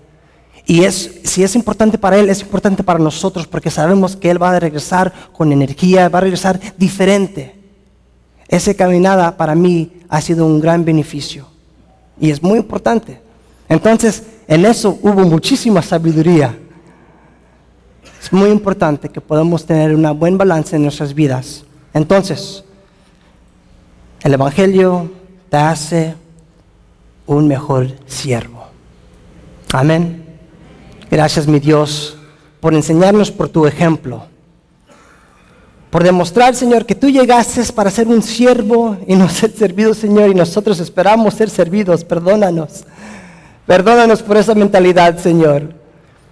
Y 0.66 0.84
es, 0.84 1.20
si 1.24 1.44
es 1.44 1.56
importante 1.56 1.98
para 1.98 2.18
Él, 2.18 2.30
es 2.30 2.42
importante 2.42 2.84
para 2.84 3.00
nosotros 3.00 3.48
porque 3.48 3.72
sabemos 3.72 4.16
que 4.16 4.30
Él 4.30 4.42
va 4.42 4.52
a 4.52 4.60
regresar 4.60 5.12
con 5.34 5.52
energía, 5.52 6.10
va 6.10 6.20
a 6.20 6.22
regresar 6.22 6.60
diferente. 6.78 7.56
Esa 8.48 8.74
caminada 8.74 9.38
para 9.38 9.56
mí 9.56 9.92
ha 10.10 10.22
sido 10.22 10.46
un 10.46 10.60
gran 10.60 10.86
beneficio 10.86 11.48
y 12.20 12.30
es 12.30 12.44
muy 12.44 12.60
importante. 12.60 13.22
Entonces, 13.68 14.24
en 14.48 14.66
eso 14.66 15.00
hubo 15.02 15.22
muchísima 15.22 15.82
sabiduría 15.82 16.58
es 18.22 18.32
muy 18.32 18.52
importante 18.52 19.10
que 19.10 19.20
podamos 19.20 19.66
tener 19.66 19.96
una 19.96 20.12
buen 20.12 20.38
balance 20.38 20.76
en 20.76 20.84
nuestras 20.84 21.16
vidas. 21.16 21.66
Entonces, 21.92 22.64
el 24.22 24.34
Evangelio 24.34 25.10
te 25.50 25.58
hace 25.58 26.16
un 27.26 27.48
mejor 27.48 27.88
siervo. 28.06 28.68
Amén. 29.74 30.21
Gracias, 31.12 31.46
mi 31.46 31.60
Dios, 31.60 32.16
por 32.62 32.74
enseñarnos 32.74 33.30
por 33.32 33.50
tu 33.50 33.66
ejemplo. 33.66 34.24
Por 35.90 36.06
demostrar, 36.06 36.56
Señor, 36.56 36.86
que 36.86 36.96
tú 36.96 37.10
llegaste 37.10 37.62
para 37.74 37.92
ser 37.92 38.08
un 38.08 38.24
siervo 38.24 38.96
y 39.06 39.16
no 39.16 39.28
ser 39.28 39.52
servido, 39.52 39.94
Señor, 39.94 40.30
y 40.30 40.34
nosotros 40.36 40.80
esperamos 40.80 41.34
ser 41.34 41.50
servidos. 41.50 42.06
Perdónanos. 42.06 42.86
Perdónanos 43.68 44.24
por 44.24 44.38
esa 44.38 44.56
mentalidad, 44.56 45.18
Señor. 45.18 45.74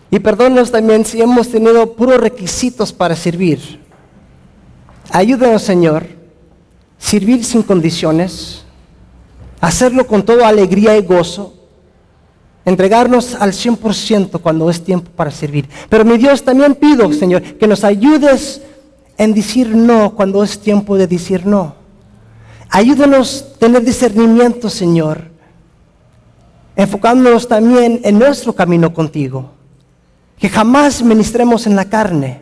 Y 0.09 0.19
perdónanos 0.19 0.71
también 0.71 1.03
si 1.03 1.21
hemos 1.21 1.49
tenido 1.49 1.91
puros 1.93 2.21
requisitos 2.21 2.93
para 2.93 3.17
servir. 3.17 3.81
Ayúdanos, 5.11 5.61
Señor, 5.61 6.05
servir 6.97 7.43
sin 7.43 7.63
condiciones, 7.63 8.63
hacerlo 9.59 10.07
con 10.07 10.23
toda 10.23 10.47
alegría 10.47 10.95
y 10.95 11.01
gozo, 11.01 11.58
entregarnos 12.65 13.35
al 13.35 13.51
100% 13.51 14.41
cuando 14.41 14.69
es 14.69 14.83
tiempo 14.83 15.11
para 15.15 15.31
servir. 15.31 15.67
Pero 15.89 16.05
mi 16.05 16.17
Dios, 16.17 16.43
también 16.43 16.75
pido, 16.75 17.11
Señor, 17.13 17.41
que 17.41 17.67
nos 17.67 17.83
ayudes 17.83 18.61
en 19.17 19.33
decir 19.33 19.75
no 19.75 20.15
cuando 20.15 20.43
es 20.43 20.59
tiempo 20.59 20.97
de 20.97 21.07
decir 21.07 21.45
no. 21.45 21.75
Ayúdanos 22.69 23.45
a 23.55 23.59
tener 23.59 23.83
discernimiento, 23.83 24.69
Señor, 24.69 25.23
enfocándonos 26.75 27.47
también 27.47 28.01
en 28.03 28.19
nuestro 28.19 28.53
camino 28.53 28.93
contigo 28.93 29.59
que 30.39 30.49
jamás 30.49 31.03
ministremos 31.03 31.67
en 31.67 31.75
la 31.75 31.85
carne. 31.85 32.41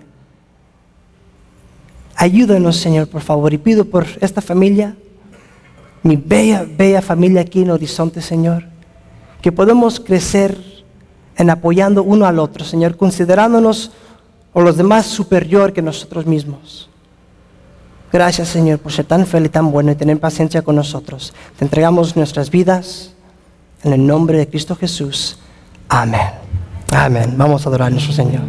Ayúdanos, 2.15 2.77
Señor, 2.77 3.07
por 3.07 3.21
favor, 3.21 3.53
y 3.53 3.57
pido 3.57 3.85
por 3.85 4.05
esta 4.21 4.41
familia, 4.41 4.95
mi 6.03 6.15
bella, 6.15 6.65
bella 6.65 7.01
familia 7.01 7.41
aquí 7.41 7.63
en 7.63 7.71
Horizonte, 7.71 8.21
Señor, 8.21 8.65
que 9.47 9.53
podamos 9.53 10.01
crecer 10.01 10.57
en 11.37 11.49
apoyando 11.49 12.03
uno 12.03 12.25
al 12.25 12.37
otro, 12.37 12.65
Señor, 12.65 12.97
considerándonos 12.97 13.91
o 14.51 14.59
los 14.59 14.75
demás 14.75 15.05
superior 15.05 15.71
que 15.71 15.81
nosotros 15.81 16.25
mismos. 16.25 16.89
Gracias, 18.11 18.49
Señor, 18.49 18.79
por 18.79 18.91
ser 18.91 19.05
tan 19.05 19.25
fiel 19.25 19.45
y 19.45 19.47
tan 19.47 19.71
bueno 19.71 19.89
y 19.89 19.95
tener 19.95 20.19
paciencia 20.19 20.63
con 20.63 20.75
nosotros. 20.75 21.33
Te 21.57 21.63
entregamos 21.63 22.17
nuestras 22.17 22.49
vidas 22.49 23.13
en 23.83 23.93
el 23.93 24.05
nombre 24.05 24.37
de 24.37 24.49
Cristo 24.49 24.75
Jesús. 24.75 25.39
Amén. 25.87 26.27
Amén. 26.91 27.33
Vamos 27.37 27.65
a 27.65 27.69
adorar 27.69 27.87
a 27.87 27.91
nuestro 27.91 28.11
Señor. 28.11 28.41